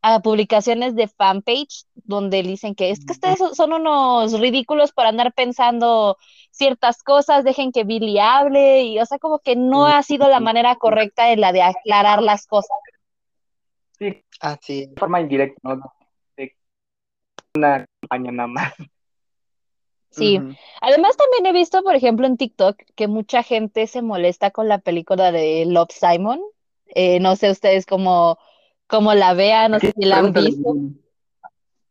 [0.04, 5.34] a publicaciones de fanpage donde dicen que es que ustedes son unos ridículos por andar
[5.34, 6.18] pensando
[6.52, 10.40] ciertas cosas, dejen que Billy hable, y o sea, como que no ha sido la
[10.40, 12.78] manera correcta en la de aclarar las cosas.
[13.98, 14.86] Sí, Así.
[14.86, 15.82] de forma indirecta, ¿no?
[16.38, 16.56] De
[17.56, 18.74] una campaña nada más.
[20.12, 20.40] Sí,
[20.82, 24.80] además también he visto, por ejemplo, en TikTok que mucha gente se molesta con la
[24.80, 26.42] película de Love Simon.
[26.88, 28.40] Eh, no sé ustedes cómo,
[28.88, 30.74] cómo la vean, no sé si la han del visto.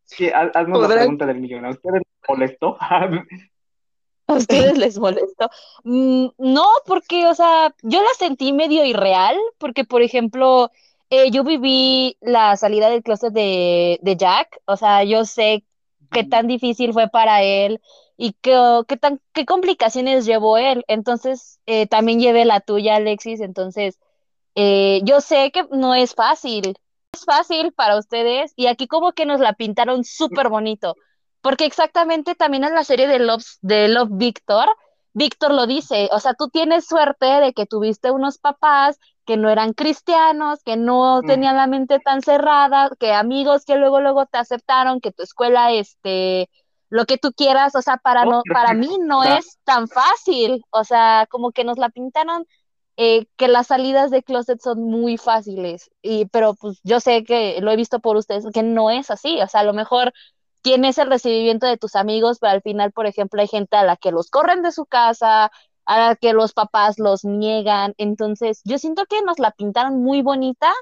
[0.04, 1.64] Sí, haz- haznos la ¿Podrás- pregunta del millón.
[1.64, 2.76] ¿A ustedes les molestó?
[2.81, 5.48] ¿A ustedes les molestó?
[5.85, 10.70] Mm, no, porque, o sea, yo la sentí medio irreal, porque, por ejemplo,
[11.11, 15.64] eh, yo viví la salida del closet de, de Jack, o sea, yo sé
[16.11, 17.81] qué tan difícil fue para él
[18.18, 20.85] y qué, qué tan, qué complicaciones llevó él.
[20.88, 23.98] Entonces, eh, también llevé la tuya, Alexis, entonces,
[24.57, 26.76] eh, yo sé que no es fácil,
[27.12, 30.96] es fácil para ustedes y aquí como que nos la pintaron súper bonito.
[31.40, 34.68] Porque exactamente también en la serie de Love, de Love Victor,
[35.14, 39.48] Víctor lo dice, o sea, tú tienes suerte de que tuviste unos papás que no
[39.50, 41.26] eran cristianos, que no Mm.
[41.26, 45.72] tenían la mente tan cerrada, que amigos que luego luego te aceptaron, que tu escuela,
[45.72, 46.48] este,
[46.90, 50.85] lo que tú quieras, o sea, para no, para mí no es tan fácil, o
[50.85, 52.46] sea, como que nos la pintaron
[52.96, 57.61] eh, que las salidas de closet son muy fáciles, y, pero pues yo sé que
[57.61, 60.12] lo he visto por ustedes, que no es así, o sea, a lo mejor
[60.62, 63.96] tienes el recibimiento de tus amigos, pero al final, por ejemplo, hay gente a la
[63.96, 65.53] que los corren de su casa,
[65.85, 70.22] a la que los papás los niegan, entonces yo siento que nos la pintaron muy
[70.22, 70.72] bonita,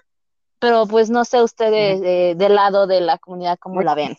[0.59, 2.01] pero pues no sé ustedes
[2.39, 4.17] del lado de la comunidad cómo Muy la ven.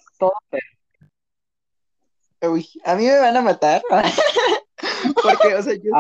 [2.42, 3.82] Uy, a mí me van a matar.
[5.24, 5.92] Porque, o sea, yo,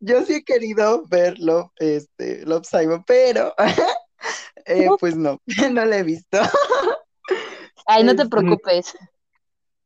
[0.00, 3.54] yo sí he querido ver Love, este, Love Simon, pero
[4.66, 5.40] eh, pues no,
[5.72, 6.38] no la he visto.
[7.86, 8.96] Ay, no te Es- preocupes,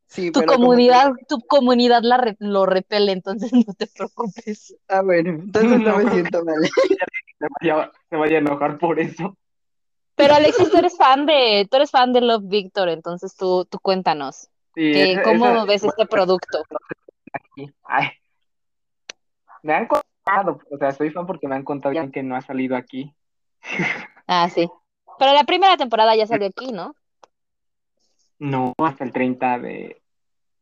[0.07, 4.75] Sí, tu que- comunidad, tu comunidad la re- lo repele, entonces no te preocupes.
[4.89, 6.55] Ah, bueno, entonces no No me siento mal.
[7.39, 9.37] se vaya, se vaya a enojar por eso.
[10.15, 13.79] Pero Alexis, tú eres fan de, tú eres fan de Love Victor, entonces tú, tú
[13.79, 16.63] cuéntanos, Sí, que, esa- ¿cómo esa- ves este producto?
[17.33, 17.71] aquí.
[17.83, 18.07] Ay.
[19.63, 22.41] Me han contado, o sea, soy fan porque me han contado ya que no ha
[22.41, 23.13] salido aquí.
[24.27, 24.69] Ah, sí.
[25.19, 26.95] Pero la primera temporada ya salió aquí, ¿no?
[28.39, 30.01] No, hasta el 30 de,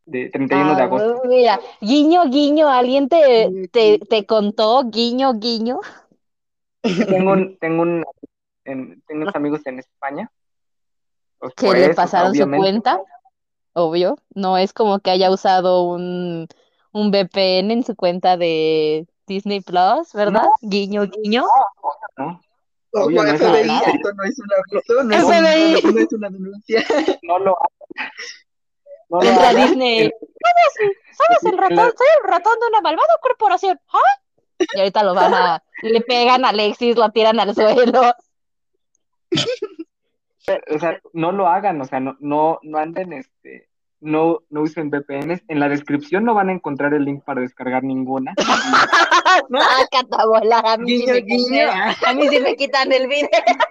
[0.04, 1.22] de 31 de Ah, agosto.
[1.24, 4.82] mira, guiño, guiño, ¿alguien te, te, te contó?
[4.84, 5.80] Guiño, guiño.
[6.82, 8.04] Tengo un, tengo un,
[8.64, 10.30] en- tengo unos amigos en España.
[11.38, 13.00] Pues que por le pasaron su cuenta,
[13.72, 14.18] obvio.
[14.34, 16.48] No es como que haya usado un,
[16.92, 20.46] un VPN en su cuenta de Disney Plus, ¿verdad?
[20.60, 21.44] Guiño, guiño.
[22.16, 22.40] ¿no?
[22.92, 26.28] Ojo, Obvio, no FBI, esto no es un aviso, no es, no, no es una
[26.28, 26.84] denuncia.
[27.22, 28.10] No lo hagan.
[29.08, 29.66] No lo Entra hagan.
[29.66, 30.10] Disney.
[30.10, 31.92] ¿Sabes, sabes el ratón?
[31.96, 33.80] Soy el ratón de una malvada corporación.
[33.92, 34.20] ¿Ah?
[34.74, 38.02] Y ahorita lo van a, le pegan a Alexis, lo tiran al suelo.
[40.74, 43.68] O sea, no lo hagan, o sea, no, no, no anden, este,
[44.00, 45.42] no, no usen VPNs.
[45.48, 48.34] En la descripción no van a encontrar el link para descargar ninguna.
[48.36, 51.66] Sácate a volar, a mí sí Guiño, me guiño.
[51.66, 53.28] quitan, a mí sí me quitan el video.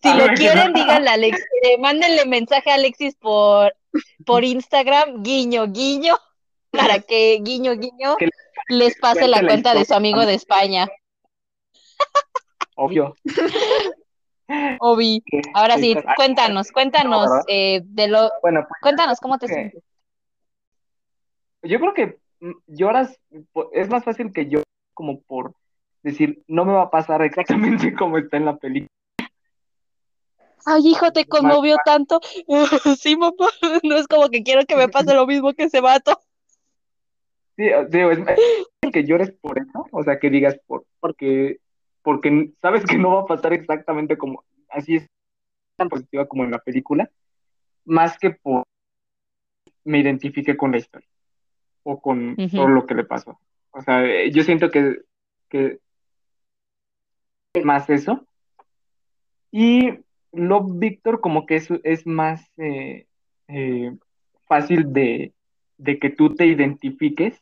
[0.00, 0.72] Si A lo ver, quieren, no.
[0.72, 3.74] díganle a Alexis, eh, mándenle mensaje a Alexis por,
[4.24, 6.16] por Instagram, guiño, guiño,
[6.70, 8.28] para que guiño, guiño Que
[8.68, 10.86] les pase la cuenta de su amigo de España.
[12.76, 13.16] Obvio.
[14.80, 15.22] Obi.
[15.54, 19.82] Ahora sí, cuéntanos, cuéntanos eh, de lo, Bueno, pues cuéntanos cómo te que- sientes.
[21.62, 23.18] yo creo que mm, lloras,
[23.72, 25.54] es más fácil que yo como por
[26.02, 28.88] decir, no me va a pasar exactamente como está en la película.
[30.66, 32.20] Ay, hijo, te conmovió tanto.
[32.98, 33.32] Sí, mamá,
[33.82, 36.20] no es como que quiero que me pase lo mismo que ese vato.
[37.56, 41.58] Sí, digo, es es que llores por eso, o sea, que digas por, porque,
[42.04, 45.08] porque sabes que no va a pasar exactamente como, así es
[45.76, 47.10] tan positiva como en la película,
[47.84, 48.64] más que por
[49.84, 51.08] me identifique con la historia
[51.82, 53.40] o con todo lo que le pasó.
[53.70, 55.00] O sea, eh, yo siento que,
[55.48, 55.80] que
[57.62, 58.26] más eso.
[59.50, 59.98] Y
[60.32, 63.06] Love Victor como que es, es más eh,
[63.48, 63.96] eh,
[64.46, 65.32] fácil de,
[65.78, 67.40] de que tú te identifiques,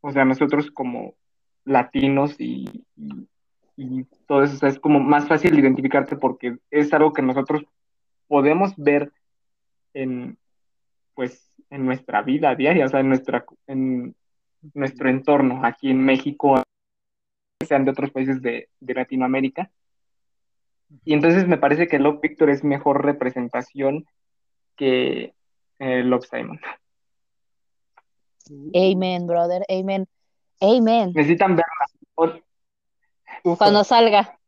[0.00, 1.14] o sea, nosotros como
[1.64, 3.28] latinos y, y,
[3.76, 7.64] y todo eso, o sea, es como más fácil identificarte porque es algo que nosotros
[8.28, 9.12] podemos ver
[9.94, 10.38] en,
[11.14, 14.14] pues, en nuestra vida diaria, o sea, en nuestra, en
[14.74, 16.62] nuestro entorno aquí en México,
[17.66, 19.70] sean de otros países de, Latinoamérica.
[21.04, 24.06] Y entonces me parece que Love Victor es mejor representación
[24.76, 25.34] que
[25.78, 26.60] eh, Love Simon.
[28.74, 30.06] Amen, brother, amen.
[30.60, 31.12] Amen.
[31.14, 32.44] Necesitan verla.
[33.44, 34.38] Cuando salga.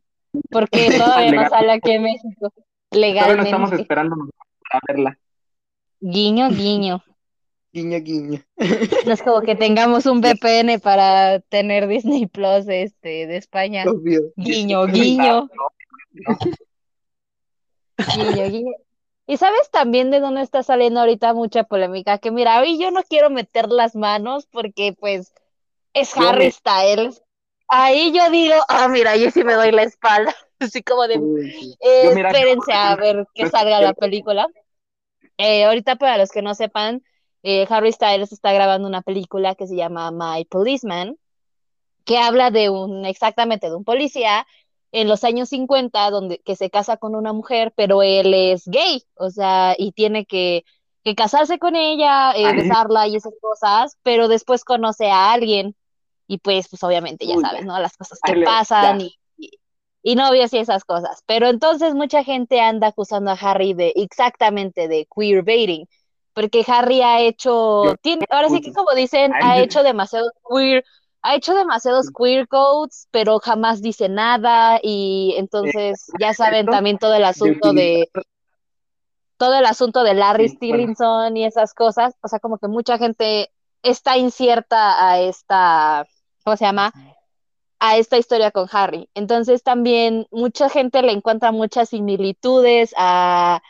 [0.50, 2.52] Porque todavía no sale aquí en México.
[2.90, 3.36] Legalmente.
[3.36, 4.16] no estamos esperando
[4.70, 5.18] para verla.
[6.00, 7.02] Guiño, guiño.
[7.72, 8.40] Guiño, guiño.
[9.04, 13.84] No es como que tengamos un VPN para tener Disney Plus este, de España.
[14.36, 15.46] Guiño, guiño.
[17.98, 18.72] Guiño, guiño.
[19.26, 23.02] Y sabes también de dónde está saliendo ahorita mucha polémica, que mira, hoy yo no
[23.02, 25.34] quiero meter las manos porque pues
[25.92, 27.22] es Harry Styles.
[27.68, 31.14] Ahí yo digo, ah, mira, yo sí me doy la espalda, así como de,
[31.80, 34.48] eh, espérense a ver que salga la película.
[35.38, 37.02] Eh, ahorita para los que no sepan,
[37.42, 41.16] eh, Harry Styles está grabando una película que se llama My Policeman,
[42.04, 44.46] que habla de un, exactamente, de un policía
[44.92, 49.02] en los años 50, donde que se casa con una mujer, pero él es gay,
[49.16, 50.64] o sea, y tiene que,
[51.04, 55.74] que casarse con ella, eh, besarla y esas cosas, pero después conoce a alguien
[56.26, 57.78] y pues, pues obviamente ya sabes, ¿no?
[57.78, 59.16] Las cosas que pasan y,
[60.02, 61.22] y, novios y esas cosas.
[61.26, 65.86] Pero entonces mucha gente anda acusando a Harry de exactamente de queerbaiting,
[66.32, 70.84] porque Harry ha hecho, tiene, ahora sí que como dicen, ha hecho demasiado queer
[71.22, 77.14] ha hecho demasiados queer codes, pero jamás dice nada y entonces ya saben también todo
[77.14, 78.08] el asunto de
[79.36, 83.50] todo el asunto de Larry Stillinson y esas cosas, o sea, como que mucha gente
[83.82, 86.06] está incierta a esta,
[86.46, 86.92] ¿cómo se llama?
[87.78, 89.10] a esta historia con Harry.
[89.12, 93.60] Entonces también mucha gente le encuentra muchas similitudes a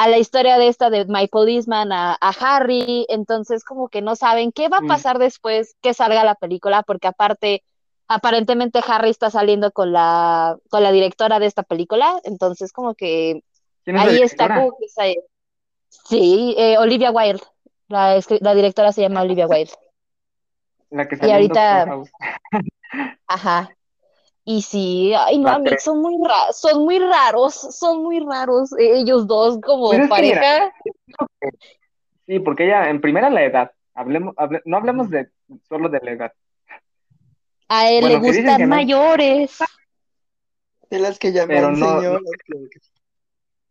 [0.00, 4.50] a la historia de esta de My Policeman, a, Harry, entonces como que no saben
[4.50, 4.86] qué va a mm.
[4.86, 7.64] pasar después que salga la película, porque aparte,
[8.08, 13.42] aparentemente Harry está saliendo con la, con la directora de esta película, entonces como que
[13.94, 15.16] ahí está como que
[16.08, 17.42] Sí, eh, Olivia Wilde,
[17.88, 19.72] la, la, directora se llama Olivia Wilde.
[20.90, 22.02] La que y ahorita,
[23.26, 23.70] ajá,
[24.44, 29.60] y sí, ay, no, son muy raros, son muy raros, son muy raros ellos dos
[29.62, 30.72] como pareja.
[32.26, 35.28] sí, porque ella, en primera la edad, hablemos, no hablemos de
[35.68, 36.32] solo de la edad.
[37.68, 39.58] A él le gustan mayores.
[40.88, 42.22] De las que llaman señoras.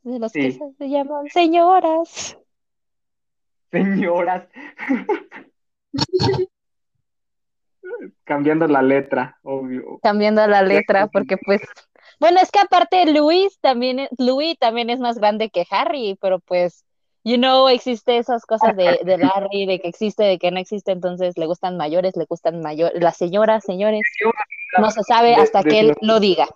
[0.03, 2.37] De las que se llaman señoras.
[3.71, 4.47] Señoras.
[8.23, 9.99] Cambiando la letra, obvio.
[10.01, 11.61] Cambiando la letra, porque pues,
[12.19, 16.83] bueno, es que aparte Luis también, Louis también es más grande que Harry, pero pues,
[17.23, 20.91] you know, existe esas cosas de, de Larry, de que existe, de que no existe,
[20.91, 24.01] entonces le gustan mayores, le gustan mayores, las señoras, señores,
[24.77, 26.47] no se sabe hasta que él lo diga.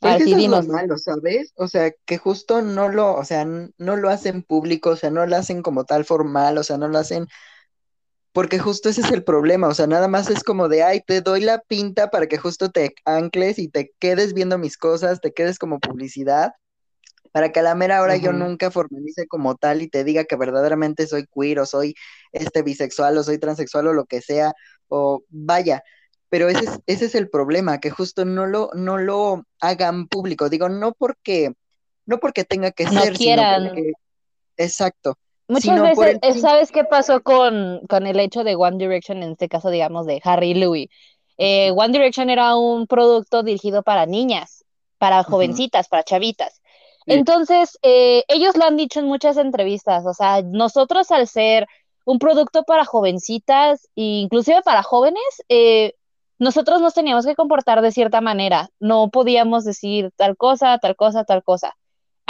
[0.00, 1.52] Así es lo malo, ¿sabes?
[1.56, 5.26] O sea, que justo no lo, o sea, no lo hacen público, o sea, no
[5.26, 7.26] lo hacen como tal formal, o sea, no lo hacen
[8.38, 11.22] porque justo ese es el problema, o sea, nada más es como de, ay, te
[11.22, 15.32] doy la pinta para que justo te ancles y te quedes viendo mis cosas, te
[15.32, 16.52] quedes como publicidad,
[17.32, 20.36] para que a la mera hora yo nunca formalice como tal y te diga que
[20.36, 21.96] verdaderamente soy queer o soy
[22.30, 24.52] este bisexual o soy transexual o lo que sea,
[24.86, 25.82] o vaya,
[26.28, 30.48] pero ese es, ese es el problema, que justo no lo, no lo hagan público,
[30.48, 31.54] digo, no porque,
[32.06, 33.94] no porque tenga que ser, sino porque,
[34.56, 35.18] exacto,
[35.48, 39.48] Muchas veces, eh, ¿sabes qué pasó con, con, el hecho de One Direction, en este
[39.48, 40.88] caso, digamos, de Harry y Louis?
[41.38, 44.64] Eh, One Direction era un producto dirigido para niñas,
[44.98, 46.60] para jovencitas, para chavitas.
[47.06, 51.66] Entonces, eh, ellos lo han dicho en muchas entrevistas, o sea, nosotros al ser
[52.04, 55.22] un producto para jovencitas, e inclusive para jóvenes,
[56.38, 61.24] nosotros nos teníamos que comportar de cierta manera, no podíamos decir tal cosa, tal cosa,
[61.24, 61.74] tal cosa.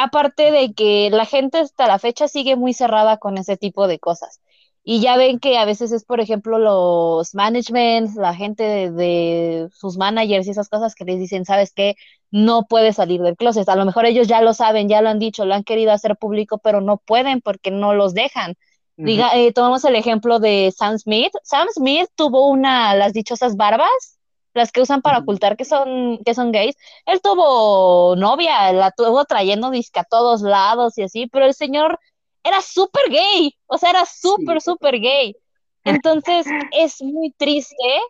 [0.00, 3.98] Aparte de que la gente hasta la fecha sigue muy cerrada con ese tipo de
[3.98, 4.40] cosas.
[4.84, 9.96] Y ya ven que a veces es, por ejemplo, los managements, la gente de, sus
[9.96, 11.96] managers y esas cosas que les dicen, ¿sabes qué?
[12.30, 13.68] No puedes salir del closet.
[13.68, 16.16] A lo mejor ellos ya lo saben, ya lo han dicho, lo han querido hacer
[16.16, 18.54] público, pero no pueden porque no los dejan.
[18.96, 21.32] Diga, eh, tomamos el ejemplo de Sam Smith.
[21.42, 24.17] Sam Smith tuvo una, las dichosas barbas,
[24.58, 26.76] las que usan para ocultar que son, que son gays.
[27.06, 31.98] Él tuvo novia, la tuvo trayendo disca a todos lados y así, pero el señor
[32.44, 35.36] era súper gay, o sea, era súper, súper gay.
[35.84, 38.00] Entonces, es muy triste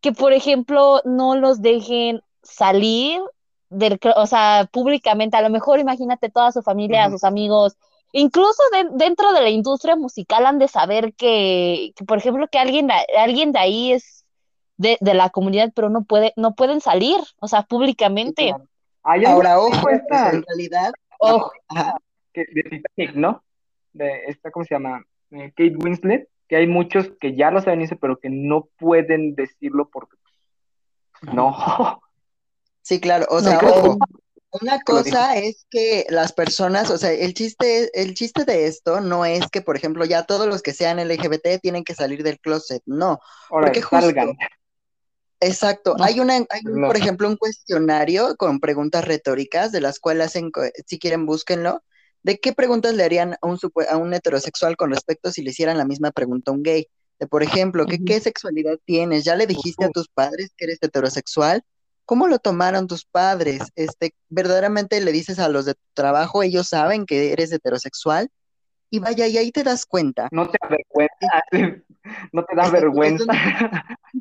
[0.00, 3.20] que, por ejemplo, no los dejen salir
[3.68, 7.76] del, o sea, públicamente, a lo mejor imagínate toda su familia, sus amigos,
[8.12, 12.88] incluso dentro de la industria musical han de saber que, por ejemplo, que alguien,
[13.18, 14.17] alguien de ahí es
[14.78, 18.54] de, la comunidad, pero no puede, no pueden salir, o sea, públicamente.
[19.02, 21.52] Ahora, ojo, en realidad, ojo,
[22.34, 23.42] de Titanic, ¿no?
[23.92, 25.04] De esta, ¿cómo se llama?
[25.32, 29.34] Eh, Kate Winslet, que hay muchos que ya lo saben eso, pero que no pueden
[29.34, 30.16] decirlo porque
[31.20, 32.00] pues, no.
[32.82, 33.98] Sí, claro, o sea, ojo,
[34.50, 39.26] una cosa es que las personas, o sea, el chiste, el chiste de esto no
[39.26, 42.82] es que, por ejemplo, ya todos los que sean LGBT tienen que salir del closet,
[42.86, 43.20] no.
[43.50, 44.36] porque salgan.
[45.40, 45.94] Exacto.
[46.00, 50.38] Hay una, hay por ejemplo, un cuestionario con preguntas retóricas de las cuales,
[50.86, 51.82] si quieren, búsquenlo.
[52.22, 53.58] ¿De qué preguntas le harían a un,
[53.88, 56.88] a un heterosexual con respecto si le hicieran la misma pregunta a un gay?
[57.18, 59.24] De, por ejemplo, ¿qué, ¿qué sexualidad tienes?
[59.24, 61.62] ¿Ya le dijiste a tus padres que eres heterosexual?
[62.04, 63.60] ¿Cómo lo tomaron tus padres?
[63.76, 68.30] Este, verdaderamente le dices a los de tu trabajo, ellos saben que eres heterosexual.
[68.90, 70.28] Y vaya, y ahí te das cuenta.
[70.32, 71.42] No te da vergüenza,
[72.32, 73.24] no te da vergüenza.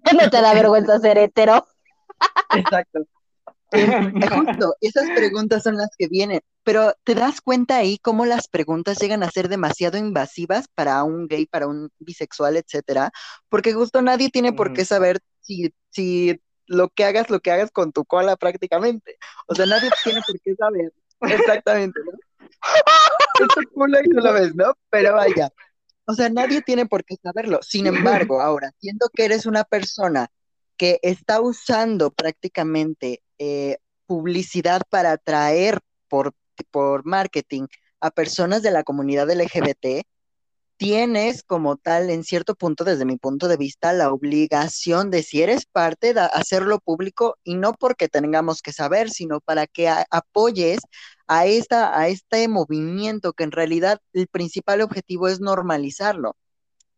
[0.21, 1.67] no te da vergüenza ser hetero.
[2.55, 3.05] Exacto.
[3.71, 8.97] Justo, esas preguntas son las que vienen, pero te das cuenta ahí cómo las preguntas
[8.99, 13.11] llegan a ser demasiado invasivas para un gay, para un bisexual, etcétera,
[13.49, 17.71] porque justo nadie tiene por qué saber si, si lo que hagas, lo que hagas
[17.71, 19.17] con tu cola prácticamente.
[19.47, 22.11] O sea, nadie tiene por qué saber exactamente, ¿no?
[23.39, 24.73] Esto culo y tú lo ves, ¿no?
[24.89, 25.49] Pero vaya,
[26.07, 27.59] o sea, nadie tiene por qué saberlo.
[27.61, 30.27] Sin embargo, ahora, siendo que eres una persona
[30.77, 36.33] que está usando prácticamente eh, publicidad para atraer por,
[36.71, 37.67] por marketing
[37.99, 40.05] a personas de la comunidad LGBT,
[40.77, 45.41] tienes como tal, en cierto punto, desde mi punto de vista, la obligación de, si
[45.41, 50.79] eres parte, de hacerlo público y no porque tengamos que saber, sino para que apoyes
[51.27, 56.35] a, esta, a este movimiento que en realidad el principal objetivo es normalizarlo.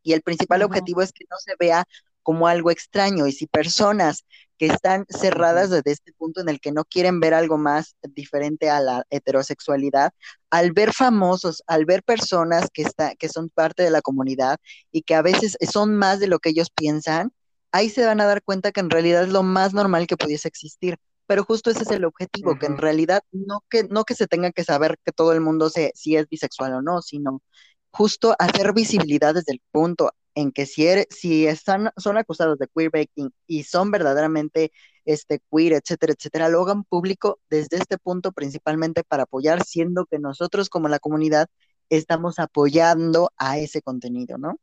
[0.04, 1.86] Y el principal objetivo es que no se vea
[2.24, 3.28] como algo extraño.
[3.28, 4.26] Y si personas
[4.58, 8.70] que están cerradas desde este punto en el que no quieren ver algo más diferente
[8.70, 10.12] a la heterosexualidad,
[10.50, 14.58] al ver famosos, al ver personas que, está, que son parte de la comunidad
[14.92, 17.32] y que a veces son más de lo que ellos piensan,
[17.72, 20.48] ahí se van a dar cuenta que en realidad es lo más normal que pudiese
[20.48, 20.98] existir.
[21.30, 24.52] Pero justo ese es el objetivo, que en realidad no que, no que se tenga
[24.52, 27.44] que saber que todo el mundo se, si es bisexual o no, sino
[27.92, 33.30] justo hacer visibilidad desde el punto en que si, si están, son acusados de queerbaiting
[33.46, 34.72] y son verdaderamente
[35.06, 40.18] este, queer, etcétera, etcétera, lo hagan público desde este punto principalmente para apoyar, siendo que
[40.18, 41.46] nosotros como la comunidad
[41.90, 44.60] estamos apoyando a ese contenido, ¿no?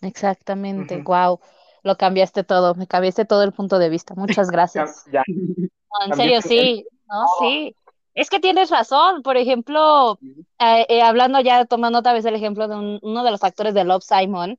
[0.00, 1.38] Exactamente, wow,
[1.86, 5.04] lo cambiaste todo, me cambiaste todo el punto de vista, muchas gracias.
[6.06, 7.74] en serio, sí, no, sí.
[8.12, 10.18] Es que tienes razón, por ejemplo,
[10.58, 13.84] eh, eh, hablando ya, tomando otra vez el ejemplo de uno de los actores de
[13.84, 14.58] Love Simon,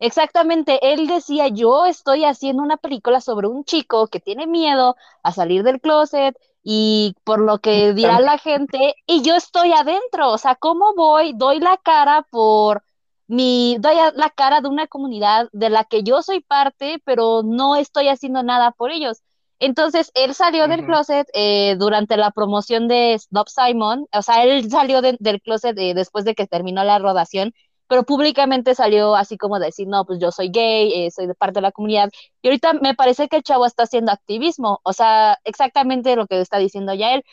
[0.00, 5.32] exactamente, él decía, yo estoy haciendo una película sobre un chico que tiene miedo a
[5.32, 10.36] salir del closet y por lo que dirá la gente, y yo estoy adentro, o
[10.36, 11.32] sea, ¿cómo voy?
[11.32, 12.82] Doy la cara por
[13.28, 17.76] mi, doy la cara de una comunidad de la que yo soy parte, pero no
[17.76, 19.22] estoy haciendo nada por ellos.
[19.58, 24.70] Entonces, él salió del closet eh, durante la promoción de Stop Simon, o sea, él
[24.70, 27.52] salió del closet eh, después de que terminó la rodación,
[27.88, 31.58] pero públicamente salió así como decir, no, pues yo soy gay, eh, soy de parte
[31.58, 32.10] de la comunidad.
[32.42, 36.40] Y ahorita me parece que el chavo está haciendo activismo, o sea, exactamente lo que
[36.40, 37.24] está diciendo ya él.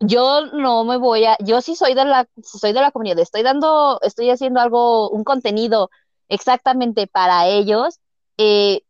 [0.00, 3.42] Yo no me voy a, yo sí soy de la, soy de la comunidad, estoy
[3.42, 5.90] dando, estoy haciendo algo, un contenido
[6.28, 8.00] exactamente para ellos.
[8.38, 8.82] Eh,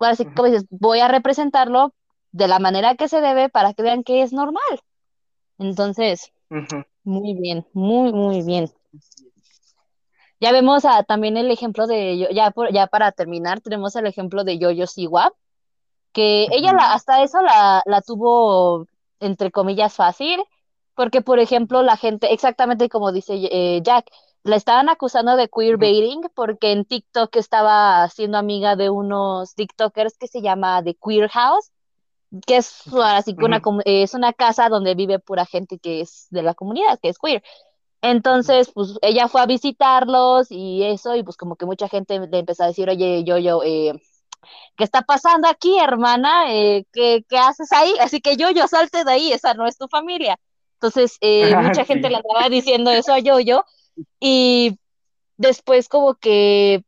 [0.00, 1.94] así como dices, voy a representarlo
[2.32, 4.80] de la manera que se debe para que vean que es normal.
[5.58, 6.32] Entonces,
[7.04, 8.70] muy bien, muy, muy bien.
[10.40, 14.86] Ya vemos también el ejemplo de, ya, ya para terminar, tenemos el ejemplo de Yoyo
[14.86, 15.32] Siwa,
[16.12, 18.86] que ella hasta eso la, la tuvo,
[19.20, 20.42] entre comillas, fácil,
[21.02, 24.06] porque, por ejemplo, la gente, exactamente como dice eh, Jack,
[24.44, 30.28] la estaban acusando de queerbaiting porque en TikTok estaba siendo amiga de unos TikTokers que
[30.28, 31.72] se llama The Queer House,
[32.46, 36.44] que es así que una, es una casa donde vive pura gente que es de
[36.44, 37.42] la comunidad, que es queer.
[38.00, 42.38] Entonces, pues ella fue a visitarlos y eso, y pues como que mucha gente le
[42.38, 44.00] empezó a decir, oye, yo, yo, eh,
[44.76, 46.54] ¿qué está pasando aquí, hermana?
[46.54, 47.92] Eh, ¿qué, ¿qué, haces ahí?
[47.98, 50.38] Así que yo, yo salte de ahí, esa no es tu familia.
[50.82, 53.64] Entonces, eh, mucha gente le andaba diciendo eso a yo, yo,
[54.20, 54.78] y
[55.36, 56.84] después como que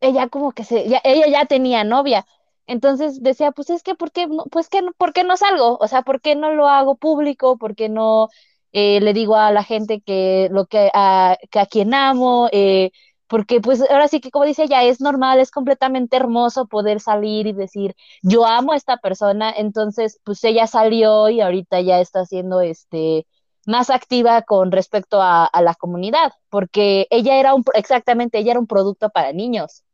[0.00, 2.26] ella como que se, ella ya tenía novia.
[2.66, 5.78] Entonces decía, pues es que, ¿por qué, pues que, ¿por qué no salgo?
[5.80, 7.56] O sea, ¿por qué no lo hago público?
[7.58, 8.28] ¿Por qué no
[8.72, 12.90] eh, le digo a la gente que lo que a, que a quien amo, eh,
[13.28, 17.46] porque pues ahora sí que como dice ella, es normal, es completamente hermoso poder salir
[17.46, 22.20] y decir, yo amo a esta persona, entonces pues ella salió y ahorita ya está
[22.20, 23.26] haciendo este
[23.66, 28.60] más activa con respecto a, a la comunidad, porque ella era un, exactamente, ella era
[28.60, 29.84] un producto para niños.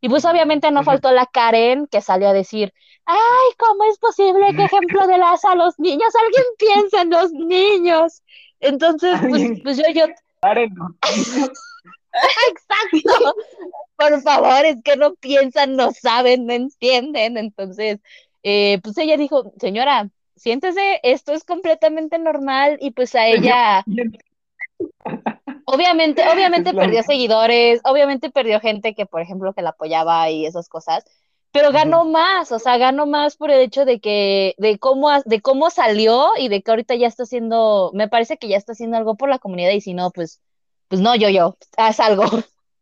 [0.00, 2.74] Y pues obviamente no faltó la Karen que salió a decir,
[3.06, 6.12] ay, ¿cómo es posible que ejemplo de las a los niños?
[6.16, 8.22] Alguien piensa en los niños.
[8.58, 10.06] Entonces, pues, pues yo, yo...
[12.92, 13.34] Exacto.
[13.96, 17.36] Por favor, es que no piensan, no saben, no entienden.
[17.36, 18.00] Entonces,
[18.42, 23.84] eh, pues ella dijo, señora, siéntese, esto es completamente normal y pues a ella...
[25.64, 30.68] Obviamente, obviamente perdió seguidores, obviamente perdió gente que, por ejemplo, que la apoyaba y esas
[30.68, 31.04] cosas,
[31.52, 35.40] pero ganó más, o sea, ganó más por el hecho de que, de cómo, de
[35.40, 38.96] cómo salió y de que ahorita ya está haciendo, me parece que ya está haciendo
[38.96, 40.40] algo por la comunidad y si no, pues,
[40.88, 42.24] pues no, yo, yo, haz algo.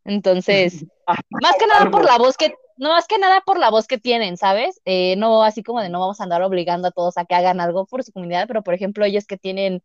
[0.05, 0.85] Entonces,
[1.31, 3.99] más que nada por la voz que, no, más que nada por la voz que
[3.99, 4.81] tienen, ¿sabes?
[4.85, 7.61] Eh, no así como de no vamos a andar obligando a todos a que hagan
[7.61, 9.83] algo por su comunidad, pero por ejemplo, ellos que tienen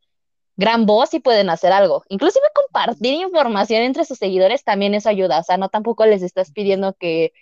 [0.58, 2.04] gran voz y pueden hacer algo.
[2.10, 5.40] Inclusive compartir información entre sus seguidores también eso ayuda.
[5.40, 7.34] O sea, no tampoco les estás pidiendo que,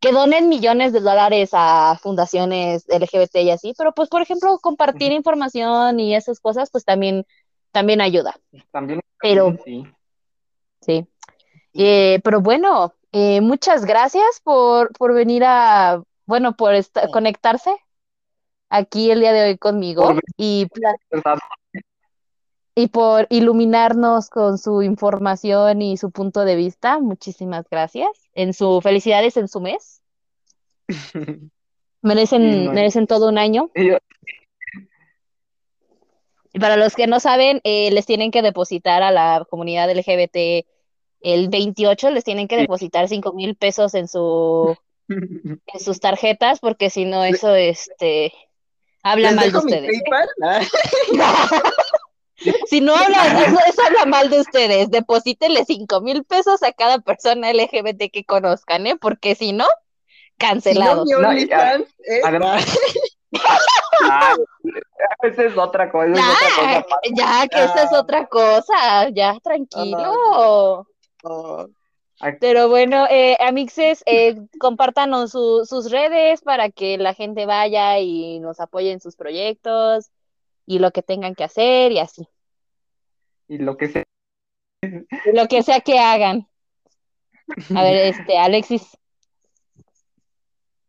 [0.00, 5.12] que donen millones de dólares a fundaciones LGBT y así, pero pues por ejemplo compartir
[5.12, 7.26] información y esas cosas pues también,
[7.70, 8.34] también ayuda.
[8.70, 9.00] También.
[9.20, 9.84] Pero, sí.
[10.80, 11.06] Sí.
[11.74, 16.74] Eh, pero bueno, eh, muchas gracias por, por venir a, bueno, por
[17.12, 17.74] conectarse
[18.68, 20.66] aquí el día de hoy conmigo y
[22.74, 26.98] y por iluminarnos con su información y su punto de vista.
[26.98, 28.10] Muchísimas gracias.
[28.34, 30.00] En su felicidades en su mes.
[32.04, 33.70] Merecen, merecen todo un año.
[36.52, 40.66] Y para los que no saben, eh, les tienen que depositar a la comunidad LGBT
[41.22, 44.76] el 28, les tienen que depositar 5 mil pesos en su
[45.08, 48.32] en sus tarjetas, porque si no, eso este
[49.02, 50.02] habla mal de ustedes.
[52.66, 53.24] Si no habla,
[53.68, 54.90] eso, habla mal de ustedes.
[54.90, 58.96] Deposítenle cinco mil pesos a cada persona LGBT que conozcan, ¿eh?
[59.00, 59.66] Porque si no,
[60.38, 61.04] cancelado.
[61.04, 61.28] no,
[62.24, 62.66] además,
[64.10, 64.34] ah,
[65.22, 66.12] esa es otra cosa.
[67.14, 69.08] Ya, que esa es otra cosa.
[69.10, 70.86] Ya, tranquilo.
[72.40, 78.60] Pero bueno, eh, amixes, eh, compártanos sus redes para que la gente vaya y nos
[78.60, 80.10] apoye en sus proyectos
[80.66, 82.28] y lo que tengan que hacer y así.
[83.48, 84.04] Y lo que sea.
[85.32, 86.46] lo que sea que hagan.
[87.74, 88.96] A ver, este, Alexis.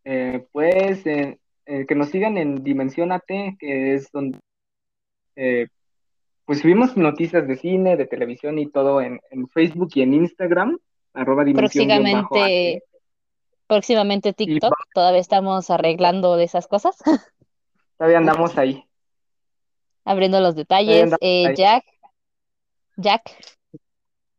[0.06, 4.40] Eh, pues eh, eh, que nos sigan en Dimensionate, que es donde
[6.46, 9.20] pues subimos noticias de cine, de televisión y todo en,
[9.54, 10.78] Facebook y en Instagram,
[11.14, 12.84] arroba Próximamente,
[13.68, 16.98] próximamente TikTok, todavía estamos arreglando de esas cosas.
[17.98, 18.84] Todavía andamos ahí
[20.06, 21.12] abriendo los detalles.
[21.22, 21.84] Eh, Jack,
[22.98, 23.22] Jack.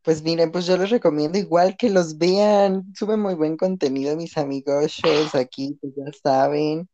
[0.02, 4.36] Pues miren, pues yo les recomiendo igual que los vean, suben muy buen contenido mis
[4.36, 5.00] amigos
[5.32, 6.88] aquí, pues ya saben.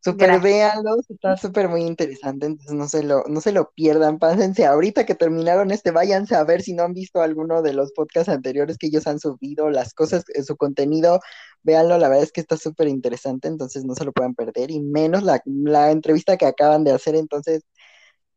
[0.00, 4.64] Super véanlos, está súper muy interesante, entonces no se lo, no se lo pierdan, pásense
[4.64, 8.28] ahorita que terminaron este, váyanse a ver si no han visto alguno de los podcasts
[8.28, 11.18] anteriores que ellos han subido, las cosas, su contenido,
[11.64, 14.80] véanlo, la verdad es que está súper interesante, entonces no se lo puedan perder, y
[14.80, 17.64] menos la, la entrevista que acaban de hacer, entonces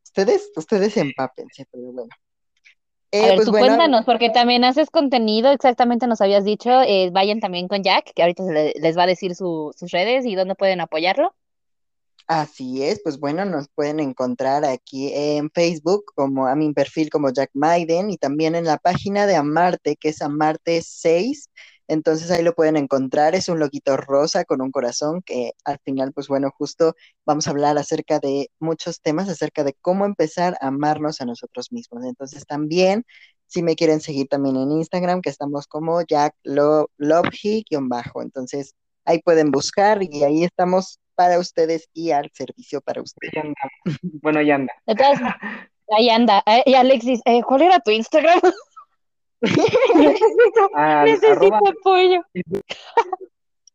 [0.02, 2.08] ustedes, ustedes empápense, pero bueno.
[3.12, 7.10] Eh, a ver, pues tú cuéntanos, porque también haces contenido, exactamente nos habías dicho, eh,
[7.12, 8.42] vayan también con Jack, que ahorita
[8.74, 11.34] les va a decir sus redes y dónde pueden apoyarlo.
[12.28, 17.30] Así es, pues bueno, nos pueden encontrar aquí en Facebook como a mi perfil como
[17.30, 21.50] Jack Maiden y también en la página de Amarte, que es Amarte 6,
[21.88, 26.12] entonces ahí lo pueden encontrar, es un loquito rosa con un corazón que al final,
[26.12, 26.94] pues bueno, justo
[27.26, 31.70] vamos a hablar acerca de muchos temas, acerca de cómo empezar a amarnos a nosotros
[31.72, 32.04] mismos.
[32.04, 33.04] Entonces también,
[33.46, 36.34] si me quieren seguir también en Instagram, que estamos como Jack
[37.82, 43.32] bajo Entonces ahí pueden buscar y ahí estamos para ustedes y al servicio para ustedes.
[44.22, 44.72] Bueno, ahí anda.
[45.90, 46.42] ahí anda.
[46.46, 48.40] Eh, y Alexis, eh, ¿cuál era tu Instagram?
[49.94, 50.70] necesito,
[51.66, 52.22] apoyo.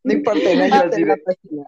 [0.03, 1.65] No importa, no página.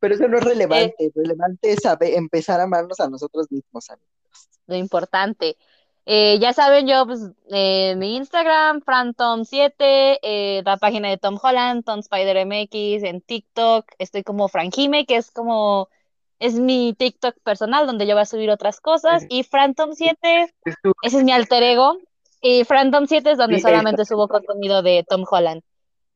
[0.00, 0.94] Pero eso no es relevante.
[0.98, 4.48] Eh, relevante es saber, empezar a amarnos a nosotros mismos, amigos.
[4.66, 5.56] Lo importante.
[6.04, 12.00] Eh, ya saben, yo, pues, eh, mi Instagram, FranTom7, la página de Tom Holland, Tom
[12.00, 15.88] Spider MX, en TikTok, estoy como Franjime, que es como
[16.42, 19.24] es mi TikTok personal donde yo voy a subir otras cosas.
[19.28, 20.52] Y Phantom 7,
[21.02, 21.98] ese es mi alter ego.
[22.40, 25.62] Y Phantom 7 es donde solamente subo contenido de Tom Holland.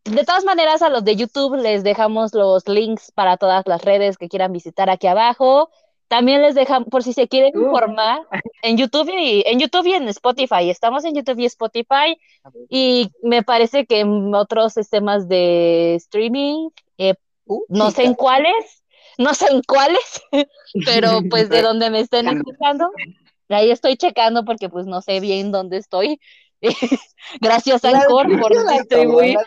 [0.02, 4.18] De todas maneras, a los de YouTube les dejamos los links para todas las redes
[4.18, 5.70] que quieran visitar aquí abajo.
[6.08, 8.20] También les dejamos, por si se quieren informar,
[8.62, 10.70] en YouTube y en YouTube y en Spotify.
[10.70, 12.16] Estamos en YouTube y Spotify.
[12.68, 17.14] Y me parece que en otros sistemas de streaming, eh,
[17.46, 18.84] uh, no sé en cuáles,
[19.18, 20.22] no sé en cuáles,
[20.84, 22.90] pero pues de donde me estén escuchando,
[23.48, 26.20] ahí estoy checando porque pues no sé bien dónde estoy.
[27.40, 29.38] Gracias Ancor por distribuir.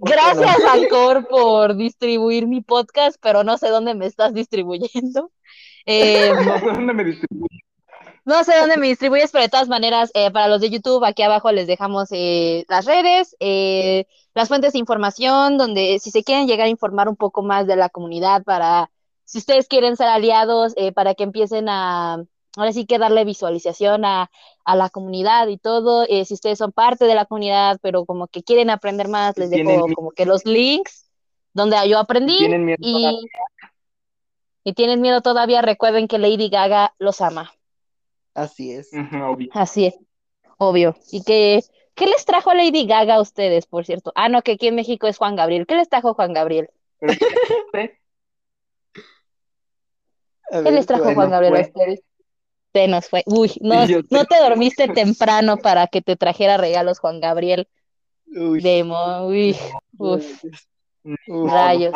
[0.00, 5.30] Gracias Ancor por distribuir mi podcast, pero no sé dónde me estás distribuyendo.
[5.90, 7.62] Eh, no sé dónde me distribuyes.
[8.26, 11.22] No sé dónde me distribuyes, pero de todas maneras, eh, para los de YouTube, aquí
[11.22, 13.34] abajo les dejamos eh, las redes,
[14.34, 17.76] las fuentes de información, donde si se quieren llegar a informar un poco más de
[17.76, 18.90] la comunidad, para
[19.24, 22.22] si ustedes quieren ser aliados, para que empiecen a,
[22.58, 24.30] ahora sí que darle visualización a,
[24.66, 26.04] la comunidad y todo.
[26.08, 29.50] Eh, si ustedes son parte de la comunidad, pero como que quieren aprender más, les
[29.50, 31.08] dejo como que los links
[31.54, 32.38] donde yo aprendí.
[32.78, 33.28] y,
[34.64, 37.52] y tienen miedo todavía, recuerden que Lady Gaga los ama.
[38.34, 38.90] Así es.
[39.52, 39.98] Así es,
[40.58, 40.96] obvio.
[41.10, 41.62] Y que,
[41.94, 44.12] ¿qué les trajo Lady Gaga a ustedes, por cierto?
[44.14, 45.66] Ah, no, que aquí en México es Juan Gabriel.
[45.66, 46.68] ¿Qué les trajo Juan Gabriel?
[47.00, 47.98] ¿Qué
[50.70, 52.02] les trajo Juan Gabriel a ustedes?
[52.72, 53.22] Se nos fue.
[53.26, 53.74] Uy, no,
[54.10, 57.68] no te dormiste temprano para que te trajera regalos Juan Gabriel.
[58.26, 58.60] Uy.
[58.60, 59.56] Demo, uy,
[59.96, 60.44] uf.
[61.26, 61.92] Rayos.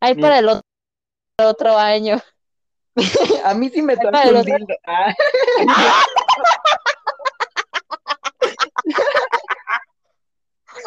[0.00, 0.50] Hay para el
[1.38, 2.20] otro, año.
[3.44, 4.74] A mí sí me trajo un dildo.
[4.86, 5.14] Ah.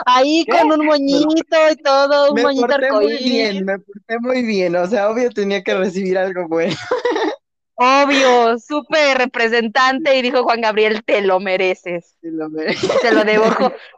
[0.05, 4.41] Ahí con un moñito y todo, un me moñito porté muy bien, me porté muy
[4.43, 6.75] bien, o sea, obvio tenía que recibir algo bueno.
[7.79, 12.17] Obvio, súper representante y dijo Juan Gabriel, te lo mereces.
[12.21, 12.89] Te lo mereces.
[13.01, 13.45] Se lo debo,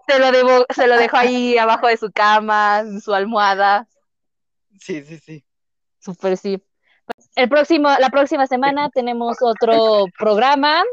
[0.05, 3.87] se lo debo, se lo dejó ahí abajo de su cama, en su almohada.
[4.81, 5.45] Sí, sí, sí.
[5.99, 6.61] Súper sí.
[7.37, 10.83] El próximo, la próxima semana tenemos otro programa.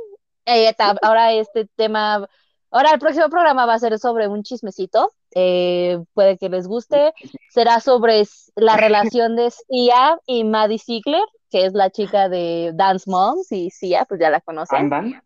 [0.46, 0.72] Eh,
[1.02, 2.24] ahora este tema,
[2.70, 5.12] ahora el próximo programa va a ser sobre un chismecito.
[5.34, 7.12] Eh, puede que les guste.
[7.50, 8.22] Será sobre
[8.54, 13.70] la relación de Sia y Maddie Ziegler que es la chica de Dance Moms y
[13.70, 14.78] Sia, pues ya la conocen.
[14.78, 15.22] ¿Andan?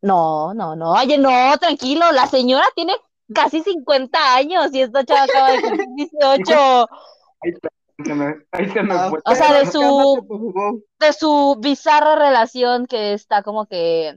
[0.00, 0.92] No, no, no.
[0.92, 2.94] Oye, no, tranquilo, la señora tiene
[3.32, 6.88] casi 50 años y esta chava acaba de cumplir 18.
[8.50, 9.20] Ahí se me, fue.
[9.24, 14.16] O sea, de su, de su bizarra relación que está como que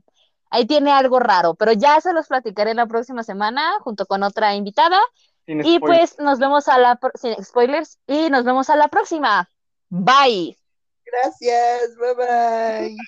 [0.49, 4.23] ahí tiene algo raro, pero ya se los platicaré en la próxima semana junto con
[4.23, 4.99] otra invitada.
[5.45, 9.49] y pues nos vemos a la sin spoilers y nos vemos a la próxima.
[9.89, 10.57] Bye.
[11.05, 13.05] Gracias, bye bye.